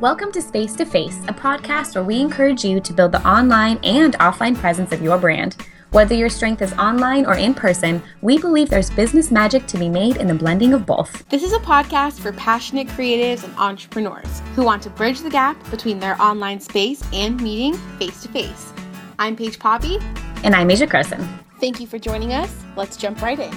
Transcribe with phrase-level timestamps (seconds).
[0.00, 3.78] Welcome to Space to Face, a podcast where we encourage you to build the online
[3.82, 5.56] and offline presence of your brand.
[5.90, 9.88] Whether your strength is online or in person, we believe there's business magic to be
[9.88, 11.26] made in the blending of both.
[11.30, 15.56] This is a podcast for passionate creatives and entrepreneurs who want to bridge the gap
[15.70, 18.74] between their online space and meeting face to face.
[19.18, 19.98] I'm Paige Poppe.
[20.44, 21.26] And I'm Asia Croson.
[21.58, 22.54] Thank you for joining us.
[22.76, 23.52] Let's jump right in.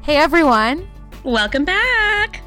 [0.00, 0.88] Hey everyone.
[1.22, 2.40] Welcome back.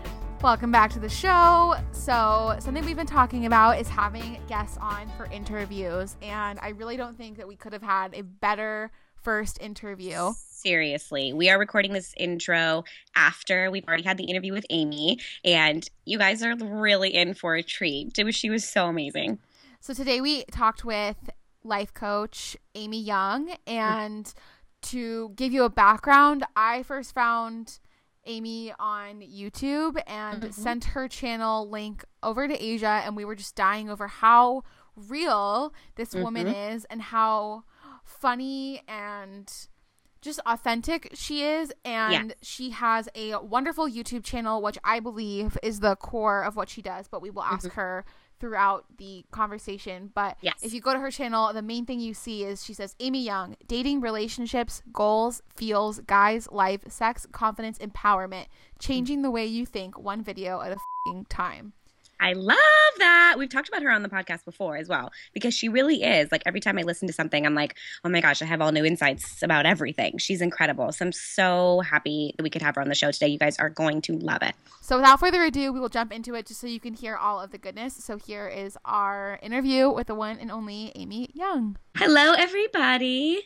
[0.46, 1.74] Welcome back to the show.
[1.92, 6.16] So, something we've been talking about is having guests on for interviews.
[6.22, 8.92] And I really don't think that we could have had a better
[9.24, 10.34] first interview.
[10.38, 12.84] Seriously, we are recording this intro
[13.16, 17.56] after we've already had the interview with Amy, and you guys are really in for
[17.56, 18.16] a treat.
[18.30, 19.40] She was so amazing.
[19.80, 21.18] So, today we talked with
[21.64, 23.56] life coach Amy Young.
[23.66, 24.32] And
[24.84, 27.80] to give you a background, I first found
[28.26, 30.52] Amy on YouTube and mm-hmm.
[30.52, 34.64] sent her channel link over to Asia, and we were just dying over how
[34.96, 36.24] real this mm-hmm.
[36.24, 37.64] woman is and how
[38.04, 39.68] funny and
[40.22, 42.36] just authentic she is and yeah.
[42.42, 46.82] she has a wonderful YouTube channel which I believe is the core of what she
[46.82, 47.80] does but we will ask mm-hmm.
[47.80, 48.06] her
[48.40, 50.12] throughout the conversation.
[50.14, 50.56] But yes.
[50.62, 53.24] if you go to her channel, the main thing you see is she says Amy
[53.24, 58.46] Young, dating, relationships, goals, feels, guys, life, sex, confidence, empowerment,
[58.80, 60.78] changing the way you think one video at a
[61.30, 61.74] time.
[62.20, 62.58] I love
[62.98, 63.36] that.
[63.38, 66.32] We've talked about her on the podcast before as well because she really is.
[66.32, 68.72] Like every time I listen to something, I'm like, oh my gosh, I have all
[68.72, 70.18] new insights about everything.
[70.18, 70.92] She's incredible.
[70.92, 73.28] So I'm so happy that we could have her on the show today.
[73.28, 74.56] You guys are going to love it.
[74.82, 77.40] So without further ado, we will jump into it just so you can hear all
[77.42, 77.96] of the goodness.
[77.96, 81.78] So here is our interview with the one and only Amy Young.
[81.98, 83.42] Hello, everybody.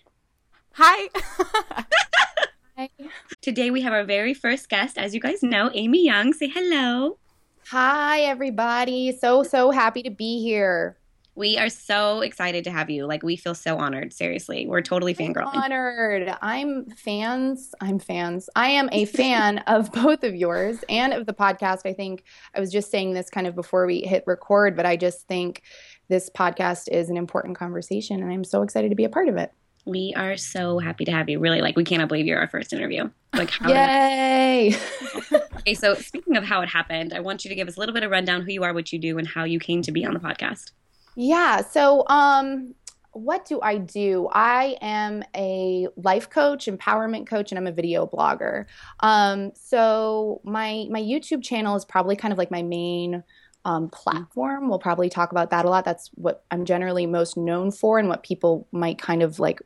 [0.73, 1.09] Hi.
[2.77, 2.89] Hi.
[3.41, 6.33] Today we have our very first guest, as you guys know, Amy Young.
[6.33, 7.17] Say hello.
[7.71, 9.11] Hi, everybody.
[9.11, 10.97] So, so happy to be here.
[11.35, 13.05] We are so excited to have you.
[13.05, 14.11] Like, we feel so honored.
[14.11, 15.53] Seriously, we're totally fangirling.
[15.53, 16.35] Honored.
[16.41, 17.75] I'm fans.
[17.79, 18.49] I'm fans.
[18.55, 21.81] I am a fan of both of yours and of the podcast.
[21.85, 22.23] I think
[22.55, 25.61] I was just saying this kind of before we hit record, but I just think
[26.07, 29.37] this podcast is an important conversation, and I'm so excited to be a part of
[29.37, 29.53] it.
[29.85, 31.39] We are so happy to have you.
[31.39, 33.09] Really, like, we cannot believe you're our first interview.
[33.33, 34.75] Like, how yay!
[35.57, 37.93] okay, so speaking of how it happened, I want you to give us a little
[37.93, 40.05] bit of rundown who you are, what you do, and how you came to be
[40.05, 40.71] on the podcast.
[41.15, 41.61] Yeah.
[41.61, 42.75] So, um,
[43.11, 44.29] what do I do?
[44.31, 48.65] I am a life coach, empowerment coach, and I'm a video blogger.
[48.99, 53.23] Um, so my my YouTube channel is probably kind of like my main
[53.65, 54.69] um, platform.
[54.69, 55.85] We'll probably talk about that a lot.
[55.85, 59.61] That's what I'm generally most known for, and what people might kind of like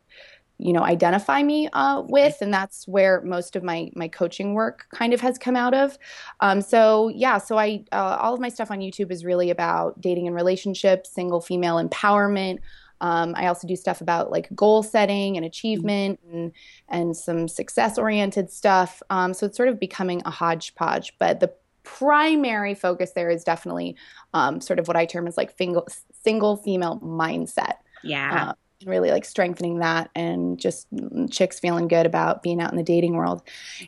[0.59, 4.85] you know identify me uh, with and that's where most of my my coaching work
[4.93, 5.97] kind of has come out of.
[6.39, 9.99] Um, so yeah so i uh, all of my stuff on youtube is really about
[9.99, 12.59] dating and relationships single female empowerment.
[13.01, 16.51] Um, i also do stuff about like goal setting and achievement and
[16.87, 19.01] and some success oriented stuff.
[19.09, 23.95] Um, so it's sort of becoming a hodgepodge but the primary focus there is definitely
[24.33, 25.87] um, sort of what i term as like single
[26.23, 28.53] single female mindset yeah uh,
[28.85, 30.87] really like strengthening that and just
[31.29, 33.41] chicks feeling good about being out in the dating world.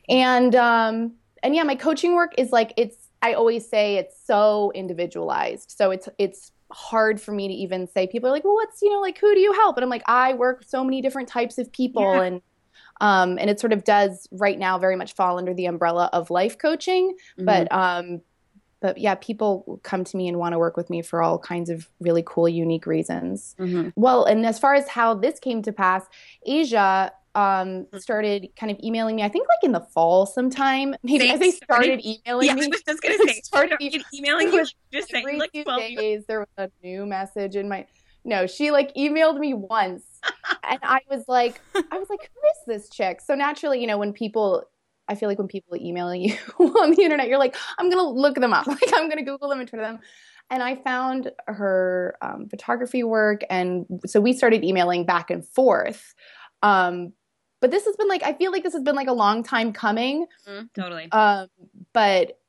[0.10, 1.14] And um
[1.44, 5.74] and yeah, my coaching work is like it's I always say it's so individualized.
[5.78, 8.90] So it's it's hard for me to even say people are like, "Well, what's, you
[8.90, 11.28] know, like who do you help?" And I'm like, "I work with so many different
[11.28, 12.22] types of people yeah.
[12.22, 12.42] and
[13.02, 16.30] um, and it sort of does right now very much fall under the umbrella of
[16.30, 17.46] life coaching, mm-hmm.
[17.46, 18.22] but um,
[18.82, 21.70] but yeah, people come to me and want to work with me for all kinds
[21.70, 23.56] of really cool, unique reasons.
[23.58, 23.90] Mm-hmm.
[23.96, 26.06] Well, and as far as how this came to pass,
[26.46, 29.24] Asia um, started kind of emailing me.
[29.24, 30.96] I think like in the fall sometime.
[31.04, 32.64] Maybe as they started emailing yeah, me.
[32.64, 33.78] I was just gonna say started
[34.14, 34.66] emailing you.
[34.92, 37.86] Just saying like few days there was a new message in my.
[38.24, 40.04] No, she like emailed me once,
[40.64, 43.22] and I was like, I was like, who is this chick?
[43.22, 44.64] So naturally, you know, when people
[45.08, 48.36] I feel like when people email you on the internet, you're like, I'm gonna look
[48.36, 50.00] them up, like I'm gonna Google them and Twitter them.
[50.52, 56.14] And I found her um, photography work, and so we started emailing back and forth.
[56.62, 57.14] Um,
[57.62, 59.74] but this has been like I feel like this has been like a long time
[59.74, 60.28] coming.
[60.48, 61.12] Mm, totally.
[61.12, 61.48] Um,
[61.94, 62.40] but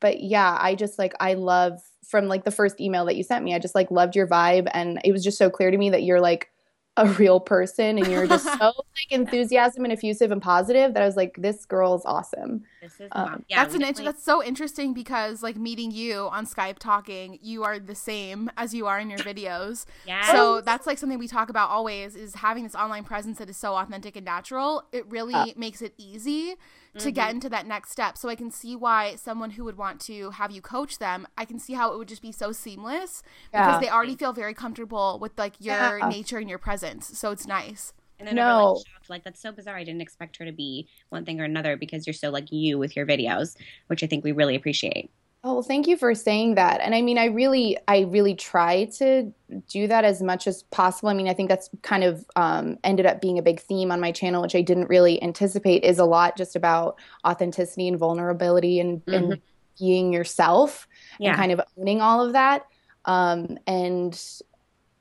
[0.00, 3.44] but yeah, I just like I love from like the first email that you sent
[3.44, 3.54] me.
[3.54, 6.02] I just like loved your vibe, and it was just so clear to me that
[6.02, 6.50] you're like
[6.96, 11.06] a real person and you're just so like enthusiasm and effusive and positive that I
[11.06, 12.64] was like, this girl's awesome.
[12.80, 16.46] This is um, yeah, that's an int- that's so interesting because like meeting you on
[16.46, 19.86] Skype talking, you are the same as you are in your videos.
[20.06, 20.30] yeah.
[20.30, 23.56] So that's like something we talk about always is having this online presence that is
[23.56, 24.84] so authentic and natural.
[24.92, 26.54] It really uh, makes it easy
[26.98, 27.36] to get mm-hmm.
[27.36, 28.16] into that next step.
[28.16, 31.44] So I can see why someone who would want to have you coach them, I
[31.44, 33.66] can see how it would just be so seamless Yeah.
[33.66, 36.08] because they already feel very comfortable with like your Yeah.
[36.08, 37.18] nature and your presence.
[37.18, 37.92] So it's nice.
[38.18, 38.58] And then no.
[38.58, 38.72] No.
[38.72, 39.76] like, shocked, like that's so bizarre.
[39.76, 42.78] I didn't expect her to be one thing or another because you're so like you
[42.78, 43.56] with your videos,
[43.88, 45.10] which I think we really appreciate.
[45.46, 46.80] Oh, well, thank you for saying that.
[46.80, 49.30] And I mean, I really, I really try to
[49.68, 51.10] do that as much as possible.
[51.10, 54.00] I mean, I think that's kind of um, ended up being a big theme on
[54.00, 58.80] my channel, which I didn't really anticipate, is a lot just about authenticity and vulnerability
[58.80, 59.38] and, and
[59.78, 60.88] being yourself
[61.18, 61.30] Yeah.
[61.30, 62.66] and kind of owning all of that.
[63.04, 64.18] Um, and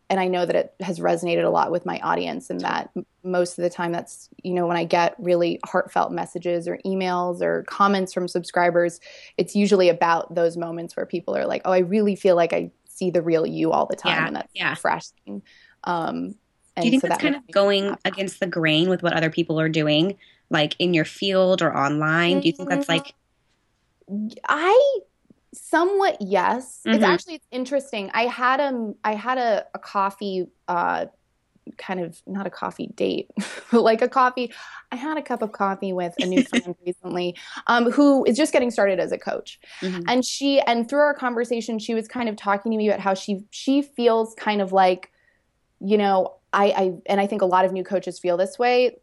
[0.09, 2.89] and I know that it has resonated a lot with my audience, and that
[3.23, 7.41] most of the time, that's you know when I get really heartfelt messages or emails
[7.41, 8.99] or comments from subscribers,
[9.37, 12.71] it's usually about those moments where people are like, "Oh, I really feel like I
[12.87, 14.69] see the real you all the time," Yeah, and that's yeah.
[14.71, 15.41] refreshing.
[15.85, 16.35] Um,
[16.79, 18.01] Do you think so that's that kind of going happy.
[18.05, 20.17] against the grain with what other people are doing,
[20.49, 22.39] like in your field or online?
[22.41, 22.89] Do you think that's Mhm.
[22.89, 23.13] like
[24.47, 24.99] I
[25.53, 26.81] somewhat yes.
[26.85, 27.07] It's Mhm.
[27.07, 28.11] actually it's interesting.
[28.13, 31.05] I had a i had a, a coffee uh
[31.77, 33.29] kind of not a coffee date,
[33.71, 34.51] but like a coffee.
[34.91, 37.35] I had a cup of coffee with a new friend recently,
[37.67, 39.59] um, who is just getting started as a coach.
[39.81, 40.03] Mhm.
[40.07, 43.13] And she and through our conversation, she was kind of talking to me about how
[43.13, 45.09] she she feels kind of like,
[45.79, 48.97] you know, I, I and I think a lot of new coaches feel this way.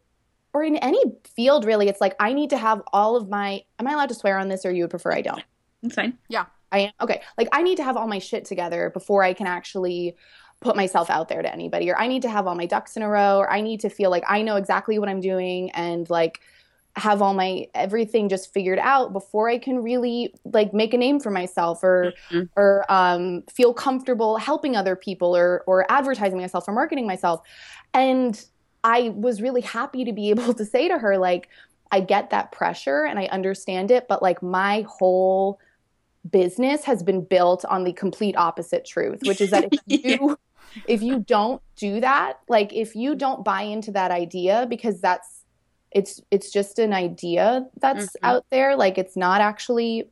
[0.53, 1.01] Or in any
[1.35, 3.61] field, really, it's like I need to have all of my.
[3.79, 5.43] Am I allowed to swear on this, or you would prefer I don't?
[5.83, 6.17] It's fine.
[6.29, 6.45] Yeah.
[6.71, 7.21] I am okay.
[7.37, 10.15] Like I need to have all my shit together before I can actually
[10.61, 13.03] put myself out there to anybody or I need to have all my ducks in
[13.03, 16.09] a row or I need to feel like I know exactly what I'm doing and
[16.09, 16.39] like
[16.95, 21.19] have all my everything just figured out before I can really like make a name
[21.19, 22.49] for myself or Mhm.
[22.55, 27.41] or um, feel comfortable helping other people or or advertising myself or marketing myself.
[27.93, 28.41] And
[28.83, 31.49] I was really happy to be able to say to her like
[31.91, 35.59] I get that pressure and I understand it, but like my whole
[36.29, 40.37] business has been built on the complete opposite truth, which is that if you
[40.87, 45.43] if you don't do that, like if you don't buy into that idea because that's
[45.91, 48.19] it's it's just an idea that's Mhm.
[48.23, 50.09] out there, like it's not actually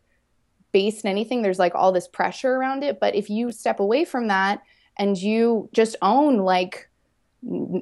[0.72, 1.42] based in anything.
[1.42, 4.62] There's like all this pressure around it, but if you step away from that
[4.98, 6.90] and you just own like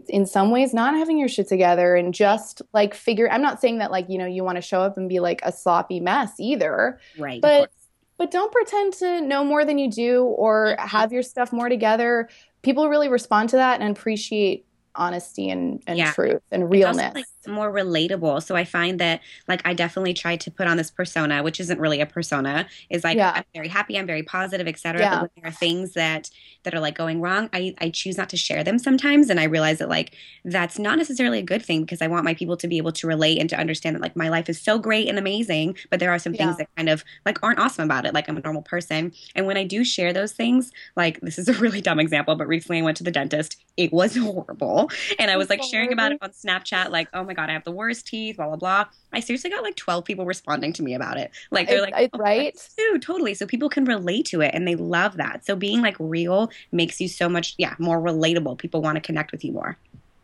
[0.07, 3.79] in some ways not having your shit together and just like figure I'm not saying
[3.79, 6.33] that like you know you want to show up and be like a sloppy mess
[6.39, 7.41] either Right.
[7.41, 7.71] but.
[8.17, 12.27] But don't pretend to know more than you do or have your stuff more together
[12.63, 14.65] people really respond to that and appreciate
[14.95, 16.11] honesty and, and Yeah.
[16.11, 17.13] truth and realness
[17.47, 18.43] more relatable.
[18.43, 21.79] So I find that like I definitely try to put on this persona, which isn't
[21.79, 23.31] really a persona, is like Yeah.
[23.35, 25.01] I'm very happy, I'm very positive, etc.
[25.01, 25.09] Yeah.
[25.09, 26.29] But when there are things that
[26.63, 29.29] that are like going wrong, I, I choose not to share them sometimes.
[29.29, 30.13] And I realize that like
[30.43, 33.07] that's not necessarily a good thing because I want my people to be able to
[33.07, 36.11] relate and to understand that like my life is so great and amazing, but there
[36.11, 36.39] are some Yeah.
[36.47, 38.13] things that kind of like aren't awesome about it.
[38.13, 39.13] Like I'm a normal person.
[39.35, 42.47] And when I do share those things, like this is a really dumb example, but
[42.47, 43.57] recently I went to the dentist.
[43.77, 44.89] It was horrible.
[45.19, 47.63] And I was like sharing about it on Snapchat, like, oh my God, I have
[47.63, 48.85] the worst teeth, blah, blah, blah.
[49.13, 51.29] I seriously got like 12 people responding to me about it.
[51.51, 52.53] Like, they're It- like, it- "Oh, right?
[52.55, 52.75] that's
[53.05, 53.35] totally.
[53.35, 55.45] So people can relate to it and they love that.
[55.45, 58.57] So being like real makes you so much, yeah, more relatable.
[58.57, 59.77] People want to connect with you more.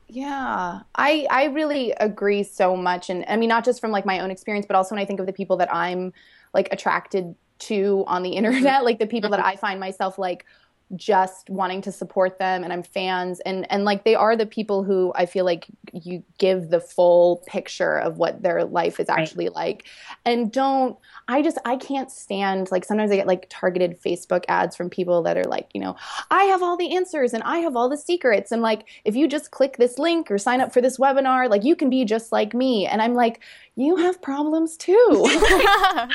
[0.10, 4.20] Yeah, I I really agree so much, and I mean not just from like my
[4.20, 6.14] own experience, but also when I think of the people that I'm
[6.54, 10.46] like attracted to on the internet, like the people that I find myself like
[10.96, 14.84] just wanting to support them and I'm fans and and like they are the people
[14.84, 19.20] who I feel like you give the full picture of what their life is Right.
[19.20, 19.86] actually like
[20.26, 20.98] and don't
[21.28, 25.24] I just I can't stand like sometimes I get like targeted Facebook ads from people
[25.24, 25.96] that are like, you know,
[26.30, 29.28] I have all the answers and I have all the secrets and like if you
[29.28, 32.32] just click this link or sign up for this webinar, like you can be just
[32.32, 32.86] like me.
[32.86, 33.40] And I'm like,
[33.76, 35.26] you have problems too.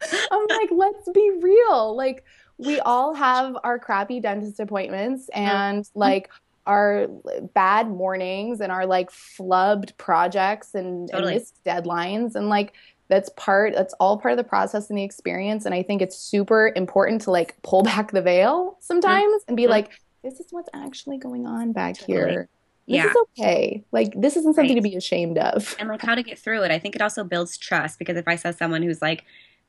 [0.30, 1.96] I'm like, let's be real.
[1.96, 2.24] Like
[2.58, 6.28] we all have our crappy dentist appointments and like
[6.66, 7.06] our
[7.54, 12.74] bad mornings and our like flubbed projects and, and missed deadlines and like
[13.08, 16.18] that's part that's all part of the process and the experience and i think it's
[16.18, 19.70] super important to like pull back the veil sometimes and be Mhm.
[19.70, 19.90] like
[20.22, 22.18] this is what's actually going on back Totally.
[22.18, 22.48] here
[22.86, 23.06] this Yeah.
[23.10, 24.82] is okay like this isn't something Right.
[24.82, 26.70] to be ashamed of and like how to get through it.
[26.70, 29.24] I think it also builds trust because if I saw someone who's like,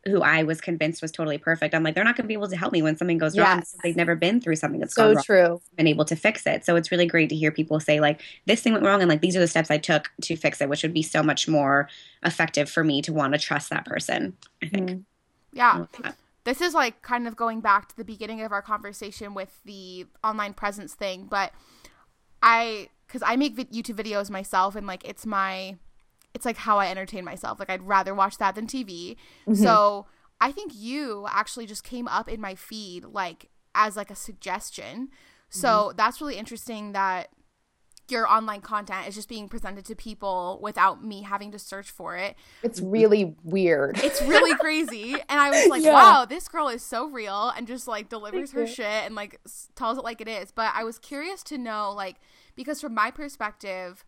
[0.09, 2.49] who I was convinced was totally perfect, I'm like, they're not going to be able
[2.49, 3.71] to help me when something goes wrong Yes.
[3.71, 5.23] because they've never been through something that's so gone wrong.
[5.23, 6.65] true been able to fix it.
[6.65, 9.21] So it's really great to hear people say like this thing went wrong and like
[9.21, 11.87] these are the steps I took to fix it, which would be so much more
[12.23, 14.35] effective for me to want to trust that person.
[14.61, 14.89] I think.
[14.89, 15.03] Mhm.
[15.53, 15.85] yeah.
[16.43, 20.05] this is like kind of going back to the beginning of our conversation with the
[20.23, 21.51] online presence thing but
[22.41, 25.75] i because i make youtube videos myself and like it's my
[26.33, 27.59] it's like how I entertain myself.
[27.59, 29.15] Like I'd rather watch that than TV.
[29.47, 29.57] Mhm.
[29.57, 30.05] So
[30.41, 35.09] I think you actually just came up in my feed like as like a suggestion.
[35.49, 37.29] So that's really interesting that
[38.07, 42.15] your online content is just being presented to people without me having to search for
[42.17, 42.35] it.
[42.63, 43.99] It's really weird.
[44.03, 45.13] It's really crazy.
[45.13, 45.93] And I was like, Yeah.
[45.93, 49.69] wow, this girl is so real and just like delivers her shit and like s-
[49.75, 50.51] tells it like it is.
[50.51, 52.15] But I was curious to know, like,
[52.55, 54.05] because from my perspective,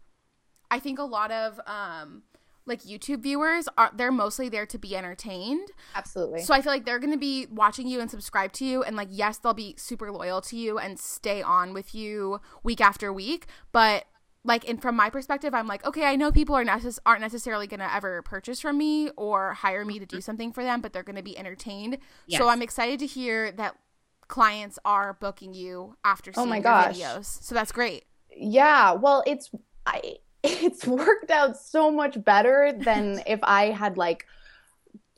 [0.71, 2.23] I think a lot of um
[2.65, 5.69] like YouTube viewers are they're mostly there to be entertained.
[5.95, 6.41] Absolutely.
[6.41, 8.95] So I feel like they're going to be watching you and subscribe to you and
[8.95, 13.11] like yes, they'll be super loyal to you and stay on with you week after
[13.11, 14.05] week, but
[14.43, 17.67] like and from my perspective, I'm like, okay, I know people are necess- aren't necessarily
[17.67, 20.93] going to ever purchase from me or hire me to do something for them, but
[20.93, 21.97] they're going to be entertained.
[22.27, 22.39] Yes.
[22.39, 23.75] So I'm excited to hear that
[24.27, 26.97] clients are booking you after Oh seeing my your gosh.
[26.99, 27.43] videos.
[27.43, 28.05] So that's great.
[28.35, 29.51] Yeah, well, it's
[29.85, 34.25] I it's worked out so much better than if I had like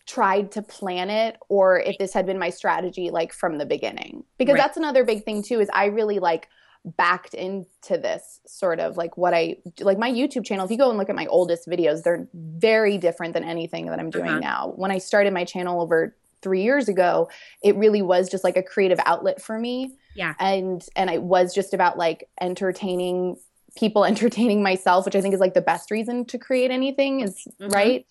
[0.06, 4.24] tried to plan it or if this had been my strategy like from the beginning.
[4.38, 4.62] Because Right.
[4.62, 6.50] that's another big thing too is I really like
[6.98, 10.90] backed into this sort of like what I like my YouTube channel if you go
[10.90, 14.40] and look at my oldest videos they're very different than anything that I'm doing Uh-huh.
[14.40, 14.74] now.
[14.76, 17.30] When I started my channel over 3 years ago,
[17.64, 20.34] it really was just like a creative outlet for me Yeah.
[20.42, 23.38] and and it was just about like entertaining
[23.78, 27.48] people entertaining myself which i think is like the best reason to create anything is
[27.60, 27.74] Mhm.
[27.74, 28.06] right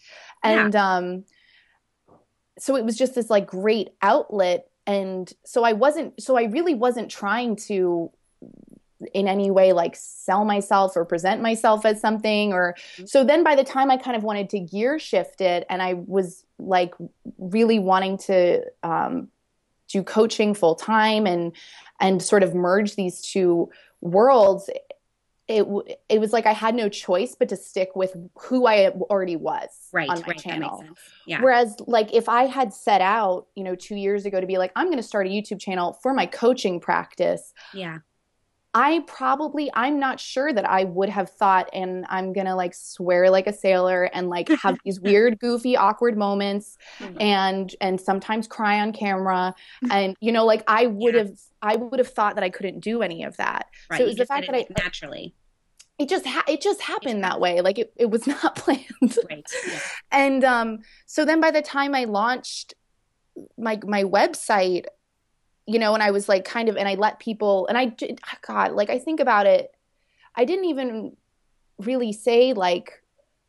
[0.44, 0.64] Yeah.
[0.64, 1.24] and um
[2.58, 6.74] so it was just this like great outlet and so i wasn't so i really
[6.74, 8.10] wasn't trying to
[9.14, 13.56] in any way like sell myself or present myself as something or so then by
[13.56, 16.94] the time i kind of wanted to gear shift it and i was like
[17.38, 19.28] really wanting to um,
[19.88, 21.52] do coaching full time and
[22.00, 23.68] and sort of merge these two
[24.00, 24.70] worlds
[25.48, 25.66] it
[26.08, 29.68] it was like I had no choice but to stick with who I already was
[29.92, 30.08] Right.
[30.08, 30.38] on my right.
[30.38, 30.84] Channel.
[31.26, 31.42] Yeah.
[31.42, 34.72] Whereas like if I had set out, you know, 2 years ago to be like
[34.76, 37.98] I'm going to start a YouTube channel for my coaching practice, yeah.
[38.74, 43.30] I probably I'm not sure that I would have thought and I'm to like swear
[43.30, 47.20] like a sailor and like have these weird goofy awkward moments Mhm.
[47.20, 49.54] and and sometimes cry on camera
[49.90, 53.02] and you know like I would have I would have thought that I couldn't do
[53.02, 53.68] any of that.
[53.90, 53.98] Right.
[53.98, 55.34] So it was the fact that I naturally.
[55.98, 57.60] it just ha- it just happened that way.
[57.60, 59.18] Like it, it was not planned.
[59.28, 59.46] Right.
[59.68, 59.78] Yeah.
[60.10, 62.72] and um so then by the time I launched
[63.58, 64.84] my my website,
[65.66, 67.94] you know, and I was like kind of and I let people and I
[68.46, 69.74] god, like I think about it,
[70.34, 71.16] I didn't even
[71.78, 73.02] really say like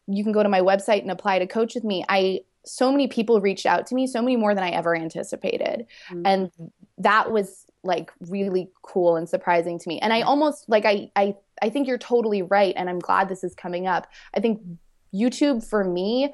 [0.08, 2.04] you can go to my website and apply to coach with me.
[2.10, 5.86] I so many people reached out to me, so many more than I ever anticipated.
[6.10, 6.22] Mhm.
[6.26, 6.52] And
[6.98, 10.00] that was like really cool and surprising to me.
[10.00, 13.44] And I almost like I I I think you're totally right and I'm glad this
[13.44, 14.08] is coming up.
[14.34, 14.62] I think
[15.14, 16.34] YouTube for me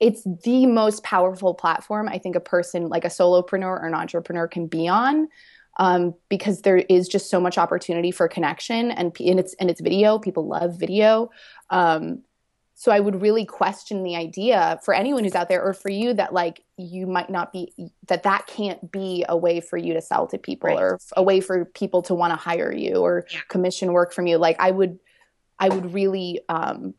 [0.00, 4.46] it's the most powerful platform I think a person like a solopreneur or an entrepreneur
[4.48, 5.28] can be on.
[5.80, 9.80] Um, because there is just so much opportunity for connection and, and it's and it's
[9.80, 11.30] video people love video
[11.70, 12.24] um,
[12.74, 16.12] so i would really question the idea for anyone who's out there or for you
[16.14, 17.72] that like you might not be
[18.08, 20.80] that that can't be a way for you to sell to people Right.
[20.80, 23.38] or a way for people to want to hire you or Yeah.
[23.48, 24.98] commission work from you like i would
[25.60, 26.94] i would really um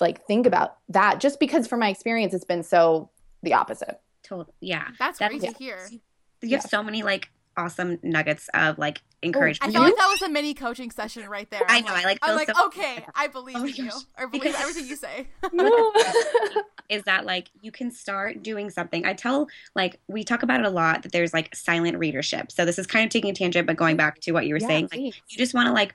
[0.00, 3.10] like think about that just because from my experience it's been so
[3.42, 4.52] the opposite Total.
[4.60, 4.88] Yeah.
[4.98, 5.52] That's That- great yeah.
[5.52, 5.78] to hear.
[5.90, 6.00] You
[6.42, 6.56] Yeah.
[6.58, 9.72] have so many like awesome nuggets of like oh, I encouragement.
[9.72, 11.62] felt like that was a mini coaching session right there.
[11.66, 14.02] I I'm know, I, like, I'm like, so- okay, I believe Oh you gosh.
[14.18, 15.28] or believe Because- everything you say.
[16.88, 19.04] is that like you can start doing something.
[19.06, 22.50] I tell like we talk about it a lot that there's like silent readership.
[22.52, 24.60] So this is kind of taking a tangent, but going back to what you were
[24.60, 25.94] Yeah, saying, like you just want to like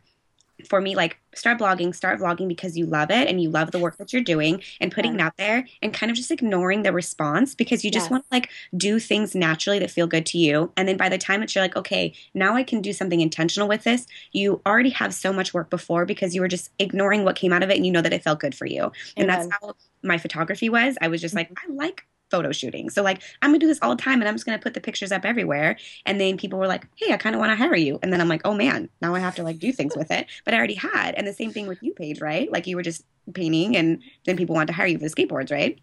[0.67, 3.79] for me like start blogging start vlogging because you love it and you love the
[3.79, 6.91] work that you're doing and putting it out there and kind of just ignoring the
[6.93, 8.11] response because you just Yes.
[8.11, 10.71] want to like do things naturally that feel good to you.
[10.77, 13.67] And then by the time that you're like okay now i can do something intentional
[13.67, 17.35] with this you already have so much work before because you were just ignoring what
[17.35, 18.91] came out of it and you know that it felt good for you.
[19.17, 20.97] And that's how my photography was.
[21.01, 21.71] I was just like mm-hmm.
[21.71, 24.33] i like photo shooting so like i'm gonna do this all the time and i'm
[24.33, 27.35] just gonna put the pictures up everywhere and then people were like hey i kind
[27.35, 29.43] of want to hire you and then i'm like oh man now i have to
[29.43, 31.93] like do things with it but i already had and the same thing with you
[31.93, 35.07] paige right like you were just painting and then people wanted to hire you for
[35.07, 35.79] the skateboards right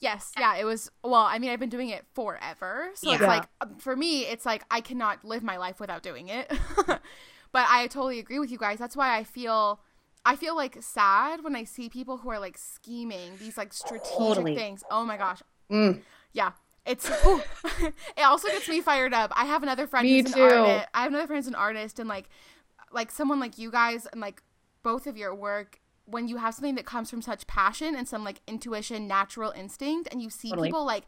[0.00, 0.90] Yes, yeah, it was.
[1.04, 4.46] Well, I mean, I've been doing it forever, so it's like um, for me, it's
[4.46, 6.50] like I cannot live my life without doing it.
[6.86, 7.00] but
[7.52, 8.78] I totally agree with you guys.
[8.78, 9.80] That's why I feel,
[10.24, 14.16] I feel like sad when I see people who are like scheming these like strategic
[14.16, 14.54] Totally.
[14.54, 14.82] things.
[14.90, 16.02] Oh my gosh, Mm.
[16.32, 16.52] yeah.
[16.86, 17.08] It's
[18.16, 19.32] it also gets me fired up.
[19.36, 20.42] I have another friend Me who's too.
[20.44, 20.88] an artist.
[20.94, 22.28] I have another friend who's an artist and like
[22.92, 24.42] like someone like you guys and like
[24.82, 28.24] both of your work when you have something that comes from such passion and some
[28.24, 30.68] like intuition, natural instinct, and you see Totally.
[30.68, 31.04] people like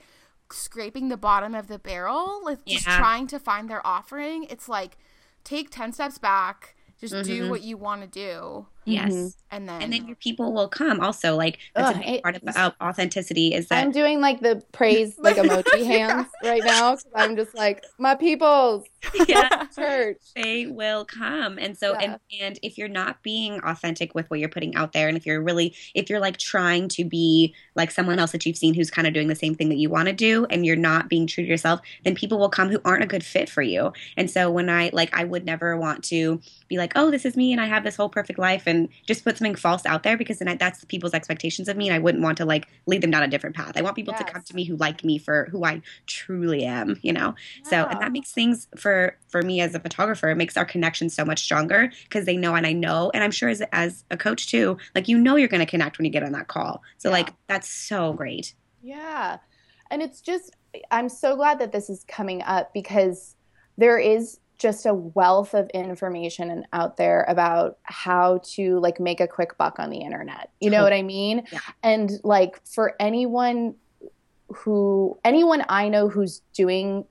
[0.52, 4.99] scraping the bottom of the barrel, like just trying to find their offering, it's like
[5.42, 7.50] take 10 steps back, just do Mhm.
[7.50, 9.12] what you want to do, Yes.
[9.12, 9.35] Mhm.
[9.53, 11.37] and then, And then your people will come also.
[11.37, 14.62] Like that's Ugh, a big part of uh, authenticity is that I'm doing like the
[14.73, 15.85] praise like emoji Yeah.
[15.85, 18.85] hands right now I'm just like my peoples
[19.29, 20.19] yeah, church.
[20.37, 22.01] they will come and so Yeah.
[22.03, 25.27] and and if you're not being authentic with what you're putting out there and if
[25.27, 28.91] you're really if you're like trying to be like someone else that you've seen who's
[28.91, 31.27] kind of doing the same thing that you want to do and you're not being
[31.27, 34.31] true to yourself then people will come who aren't a good fit for you and
[34.31, 37.51] so when i like i would never want to be like oh this is me
[37.53, 40.38] and i have this whole perfect life and just put something false out there because
[40.38, 43.11] then I, that's people's expectations of me and i wouldn't want to like lead them
[43.11, 45.49] down a different path i want people to come to me who like me for
[45.50, 49.75] who i truly am you know so, and that makes things for for me as
[49.75, 53.11] a photographer, it makes our connection so much stronger because they know and I know,
[53.14, 55.99] and I'm sure as as a coach too, like you know you're going to connect
[55.99, 56.83] when you get on that call.
[56.99, 57.11] So Yeah.
[57.11, 58.55] like that's so great.
[58.81, 59.38] Yeah.
[59.91, 60.50] And it's just,
[60.91, 63.37] I'm so glad that this is coming up because
[63.76, 69.21] there is just a wealth of information and- out there about how to like make
[69.21, 70.50] a quick buck on the internet.
[70.61, 71.42] You know what I mean?
[71.52, 71.59] Yeah.
[71.83, 73.75] And like for anyone
[74.54, 77.04] who, anyone I know who's doing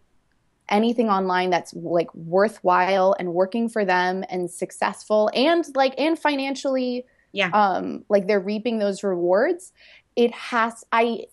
[0.70, 7.05] anything online that's like worthwhile and working for them and successful and like and financially
[7.34, 7.50] Yeah.
[7.50, 9.74] um like they're reaping those rewards
[10.15, 11.25] it has i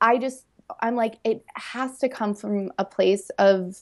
[0.00, 0.44] i just
[0.80, 3.76] i'm like it has to come from a place of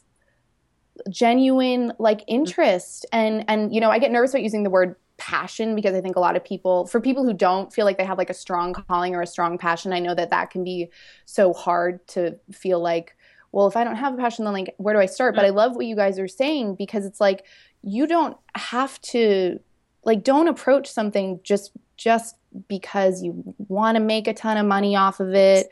[1.08, 2.36] genuine like mm-hmm.
[2.36, 3.06] interest.
[3.12, 6.14] And and you know i get nervous about using the word passion because i think
[6.14, 8.72] a lot of people for people who don't feel like they have like a strong
[8.72, 10.88] calling or a strong passion i know that that can be
[11.24, 13.16] so hard to feel like
[13.50, 15.34] well if i don't have a passion then like where do i start?
[15.34, 15.58] But mm-hmm.
[15.58, 17.44] i love what you guys are saying because it's like
[17.82, 19.58] you don't have to
[20.04, 22.36] like don't approach something just just
[22.68, 25.68] because you want to make a ton of money off of it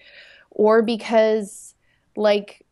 [0.51, 1.75] or because
[2.17, 2.67] like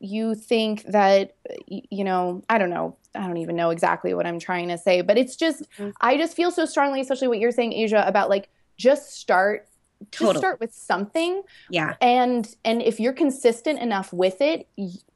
[0.00, 1.34] you think that
[1.66, 5.00] you know i don't know i don't even know exactly what i'm trying to say
[5.00, 5.92] but it's just Mhm.
[6.00, 9.66] i just feel so strongly especially what you're saying asia about like just start
[10.12, 11.94] just start with something Yeah.
[12.00, 14.68] and and if you're consistent enough with it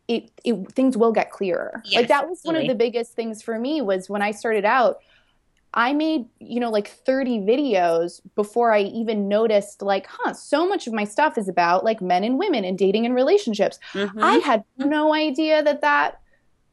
[0.09, 3.41] it, it things will get clearer Yes, like that was one of the biggest things
[3.43, 4.99] for me was when i started out
[5.75, 10.87] i made you know like 30 videos before i even noticed like huh so much
[10.87, 14.23] of my stuff is about like men and women and dating and relationships Mhm.
[14.23, 16.21] i had no idea that that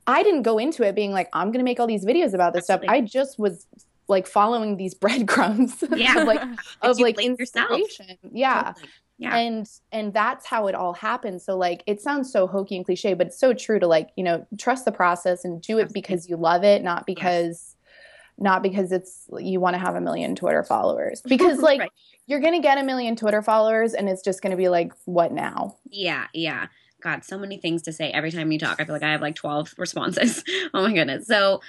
[0.08, 2.66] i didn't go into it being like i'm gonna make all these videos about this
[2.66, 3.68] stuff i just was
[4.08, 6.18] like following these breadcrumbs Yeah.
[6.22, 6.42] of like
[6.82, 7.72] of like blame yourself.
[7.72, 8.90] inspiration yeah Totally.
[9.22, 9.36] Yeah.
[9.36, 13.14] and and that's how it all happens so like it sounds so hokey and cliche
[13.14, 16.02] but it's so true to like you know trust the process and do it Absolutely.
[16.02, 17.69] because you love it not because
[18.40, 21.92] not because it's you want to have a million twitter followers because like Right.
[22.26, 25.76] you're gonna get a million twitter followers and it's just gonna be like what now
[25.90, 26.68] Yeah, yeah.
[27.02, 28.82] God, so many things to say every time you talk.
[28.82, 30.44] I feel like I have like 12 responses.
[30.74, 31.28] oh my goodness.
[31.28, 31.62] So,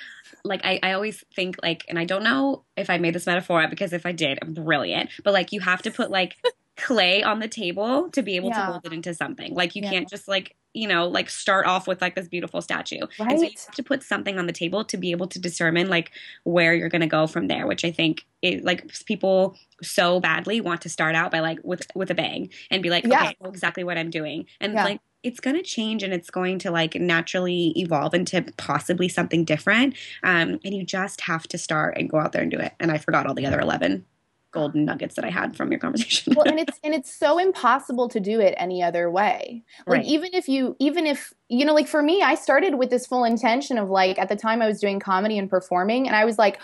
[0.43, 3.65] like, I, I always think, like, and I don't know if I made this metaphor
[3.71, 5.11] because if I did, I'm brilliant.
[5.23, 6.35] But, like, you have to put, like,
[6.77, 9.55] clay on the table to be able to mold it into something.
[9.55, 9.91] Like, you Yeah.
[9.91, 13.01] can't just, like, you know, like start off with like this beautiful statue.
[13.29, 15.89] And so you have to put something on the table to be able to determine
[15.89, 16.13] like
[16.45, 20.61] where you're going to go from there, which I think it, like people so badly
[20.61, 23.13] want to start out by like with with a bang and be like, Yeah.
[23.13, 24.47] okay, I know exactly what I'm doing.
[24.61, 24.85] And Yeah.
[24.85, 29.45] like it's going to change and it's going to like naturally evolve into possibly something
[29.45, 29.95] different.
[30.23, 32.73] Um, and you just have to start and go out there and do it.
[32.81, 34.07] And I forgot all the other 11
[34.53, 36.35] golden nuggets that I had from your conversation.
[36.37, 39.63] well and it's and it's so impossible to do it any other way.
[39.87, 40.07] Like Right.
[40.07, 43.25] even if you even if you know like for me i started with this full
[43.25, 46.39] intention of like at the time i was doing comedy and performing and i was
[46.39, 46.61] like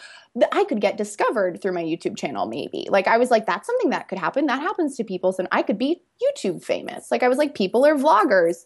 [0.53, 2.87] i could get discovered through my youtube channel maybe.
[2.91, 4.47] Like i was like that's something that could happen.
[4.47, 7.11] That happens to people so i could be youtube famous.
[7.11, 8.59] Like i was like people are vloggers.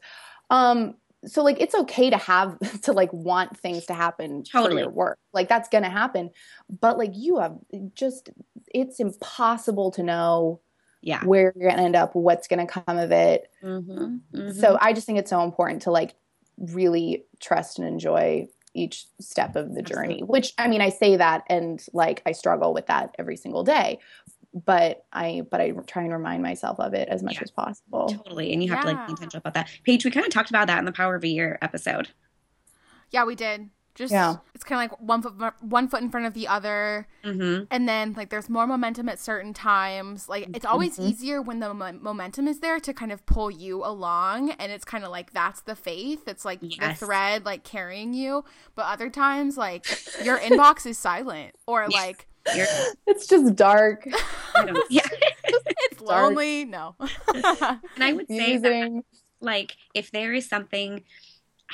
[0.51, 0.95] Um
[1.27, 4.75] so like it's okay to have to like want things to happen Totally.
[4.75, 6.31] for your work like that's gonna happen
[6.81, 7.57] but like you have
[7.95, 8.31] just
[8.73, 10.61] it's impossible to know
[11.03, 11.25] yeah.
[11.25, 15.19] where you're gonna end up what's gonna come of it Mm-hmm, so i just think
[15.19, 16.15] it's so important to like
[16.59, 20.29] really trust and enjoy each step of the journey Absolutely.
[20.29, 23.99] which i mean i say that and like i struggle with that every single day
[24.53, 27.43] but i but i try and remind myself of it as much Yeah.
[27.43, 28.53] as possible Totally.
[28.53, 29.09] And you have to like be Yeah.
[29.11, 29.69] intentional about that.
[29.85, 32.09] Paige, we kind of talked about that in the Power of a Year episode.
[33.11, 33.71] Yeah, we did.
[33.97, 34.37] Just Yeah.
[34.55, 37.65] it's kind of like one foot one foot in front of the other, Mm-hmm.
[37.71, 40.29] and then like there's more momentum at certain times.
[40.29, 41.11] Like it's always Mhm.
[41.11, 44.85] easier when the mo- momentum is there to kind of pull you along, and it's
[44.85, 46.27] kind of like that's the faith.
[46.29, 46.99] It's like Yes.
[47.01, 48.45] the thread like carrying you.
[48.75, 49.85] But other times, like
[50.25, 52.67] your inbox is silent, or like You're,
[53.07, 54.07] it's just dark.
[54.91, 55.03] Yeah.
[55.45, 56.37] it's Dark.
[56.37, 56.67] lonely.
[56.67, 56.95] No.
[56.99, 59.03] And I would say that
[59.41, 61.03] like if there is something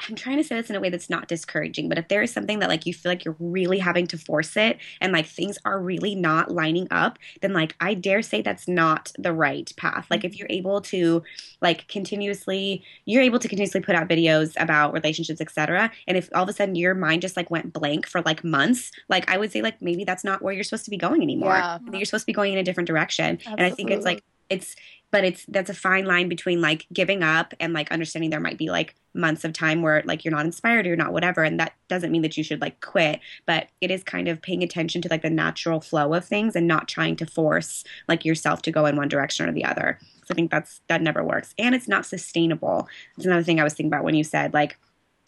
[0.09, 2.33] I'm trying to say this in a way that's not discouraging, but if there is
[2.33, 5.59] something that like you feel like you're really having to force it and like things
[5.65, 10.07] are really not lining up, then like I dare say that's not the right path.
[10.11, 10.39] Like if mm-hmm.
[10.39, 11.23] you're able to
[11.61, 15.91] like continuously you're able to continuously put out videos about relationships, etc.
[16.07, 18.93] And if all of a sudden your mind just like went blank for like months,
[19.09, 21.57] like I would say like maybe that's not where you're supposed to be going anymore.
[21.57, 21.79] Yeah.
[21.93, 23.39] You're supposed to be going in a different direction.
[23.47, 24.77] And I think it's like it's
[25.11, 28.59] but it's that's a fine line between like giving up and like understanding there might
[28.59, 31.59] be like months of time where like you're not inspired or you're not whatever and
[31.59, 35.01] that doesn't mean that you should like quit but it is kind of paying attention
[35.01, 38.71] to like the natural flow of things and not trying to force like yourself to
[38.71, 39.99] go in one direction or the other.
[40.25, 41.55] So i think that's that never works.
[41.59, 42.89] And it's not sustainable.
[43.17, 44.77] It's another thing i was thinking about when you said like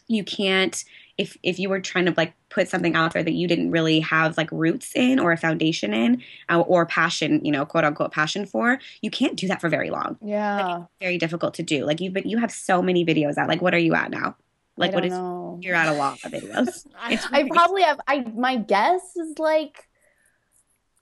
[0.08, 0.84] you can't
[1.18, 4.00] if if you were trying to like put something out there that you didn't really
[4.00, 8.12] have like roots in or a foundation in uh, or passion you know quote unquote
[8.12, 10.84] passion for you can't do that for very long Yeah.
[11.00, 13.74] very difficult to do like you've been you have so many videos out like what
[13.74, 14.36] are you at now
[14.76, 15.58] like I what don't is know.
[15.60, 18.00] you're at a lot of videos I, I probably have.
[18.06, 19.88] I my guess is like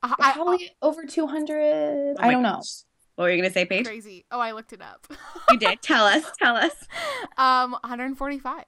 [0.02, 2.16] I, I- probably over two hundred.
[2.18, 2.62] Oh I don't know.
[3.16, 4.24] what were you gonna say paige crazy.
[4.30, 5.06] Oh, I looked it up.
[5.50, 6.72] you did tell us tell us
[7.38, 8.64] um, 145.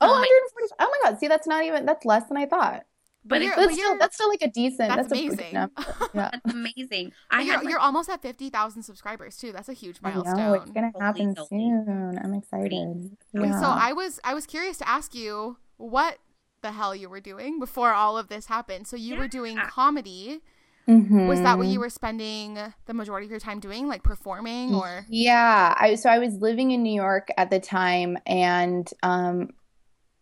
[0.00, 0.26] Oh, Oh my-
[0.60, 0.74] 140.
[0.80, 1.18] Oh my god.
[1.20, 1.86] See, that's not even.
[1.86, 2.84] That's less than I thought.
[3.24, 4.88] but That's but still that's still like a decent.
[4.94, 5.52] That's That's, amazing.
[5.54, 5.66] Yeah.
[6.14, 9.52] that's amazing i you're, like, you're almost at 50,000 subscribers too.
[9.52, 10.36] That's a huge I milestone.
[10.36, 11.46] know it's gonna happen moly.
[11.48, 12.18] soon.
[12.22, 13.16] I'm excited.
[13.32, 13.60] Yeah.
[13.60, 16.18] So I was I was curious to ask you what
[16.62, 18.86] the hell you were doing before all of this happened.
[18.86, 19.66] So you were doing Yeah.
[19.68, 20.40] comedy.
[20.88, 21.72] Was that what Mhm.
[21.72, 25.04] you were spending the majority of your time doing, like performing or?
[25.08, 29.50] Yeah, I so I was living in New York at the time, and um,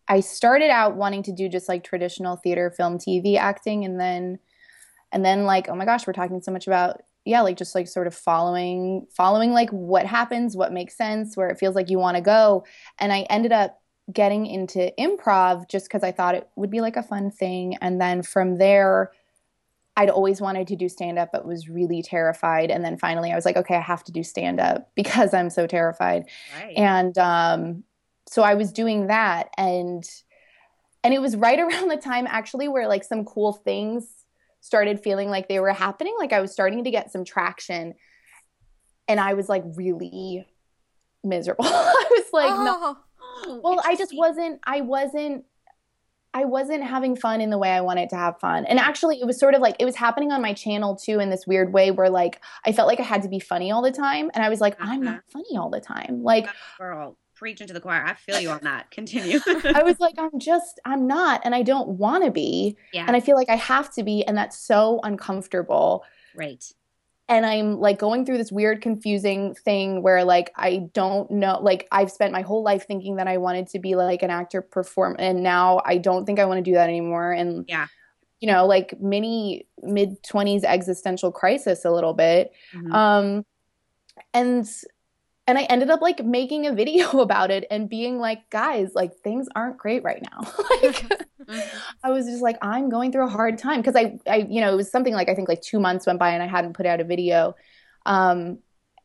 [0.08, 4.38] I started out wanting to do just like traditional theater, film, TV acting, and then,
[5.12, 7.88] and then like, oh my gosh, we're talking so much about yeah, like just like
[7.88, 11.98] sort of following, following like what happens, what makes sense, where it feels like you
[11.98, 12.64] want to go,
[12.98, 13.80] and I ended up
[14.12, 18.00] getting into improv just because I thought it would be like a fun thing, and
[18.00, 19.10] then from there.
[19.96, 22.68] I'd always wanted to do stand up, but was really terrified.
[22.68, 25.50] And then finally, I was like, okay, I have to do stand up because I'm
[25.50, 26.24] so terrified.
[26.60, 26.76] right.
[26.76, 27.84] And um,
[28.28, 30.04] so I was doing that, and
[31.02, 34.06] and it was right around the time actually where like some cool things
[34.60, 36.14] started feeling like they were happening.
[36.18, 37.94] Like I was starting to get some traction,
[39.08, 40.46] and I was like really
[41.22, 41.64] miserable.
[41.68, 42.96] I was like, no, oh,
[43.46, 45.44] Oh, well i just wasn't i wasn't
[46.32, 49.26] i wasn't having fun in the way i wanted to have fun and actually it
[49.26, 51.90] was sort of like it was happening on my channel too in this weird way
[51.90, 54.48] where like i felt like i had to be funny all the time and i
[54.48, 55.14] was like i'm Uh-huh.
[55.16, 56.46] not funny all the time like
[56.78, 59.38] girl preaching to the choir i feel you on that continue
[59.74, 63.14] i was like i'm just i'm not and i don't want to be yeah and
[63.14, 66.02] i feel like i have to be and that's so uncomfortable
[66.34, 66.72] right
[67.26, 71.88] and I'm like going through this weird, confusing thing where like I don't know, like
[71.90, 75.16] I've spent my whole life thinking that I wanted to be like an actor perform,
[75.18, 77.32] and now I don't think I want to do that anymore.
[77.32, 77.86] And Yeah.
[78.40, 82.52] you know, like mini mid twenties existential crisis a little bit.
[82.74, 82.92] Mhm.
[82.92, 83.46] Um,
[84.34, 84.68] and
[85.46, 89.16] and I ended up like making a video about it and being like, guys, like
[89.18, 90.40] things aren't great right now.
[90.82, 91.06] like
[91.46, 91.62] Mhm.
[92.02, 94.72] I was just like, I'm going through a hard time because I, I, you know,
[94.72, 96.86] it was something like I think like two months went by and I hadn't put
[96.86, 97.54] out a video,
[98.06, 98.58] um,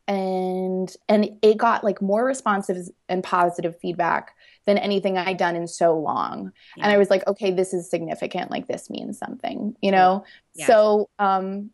[0.08, 4.32] and and it got like more responsive and positive feedback
[4.66, 6.52] than anything I'd done in so long.
[6.76, 8.50] And I was like, okay, this is significant.
[8.50, 10.24] Like this means something, you know.
[10.54, 10.66] Yeah.
[10.66, 11.70] So, um,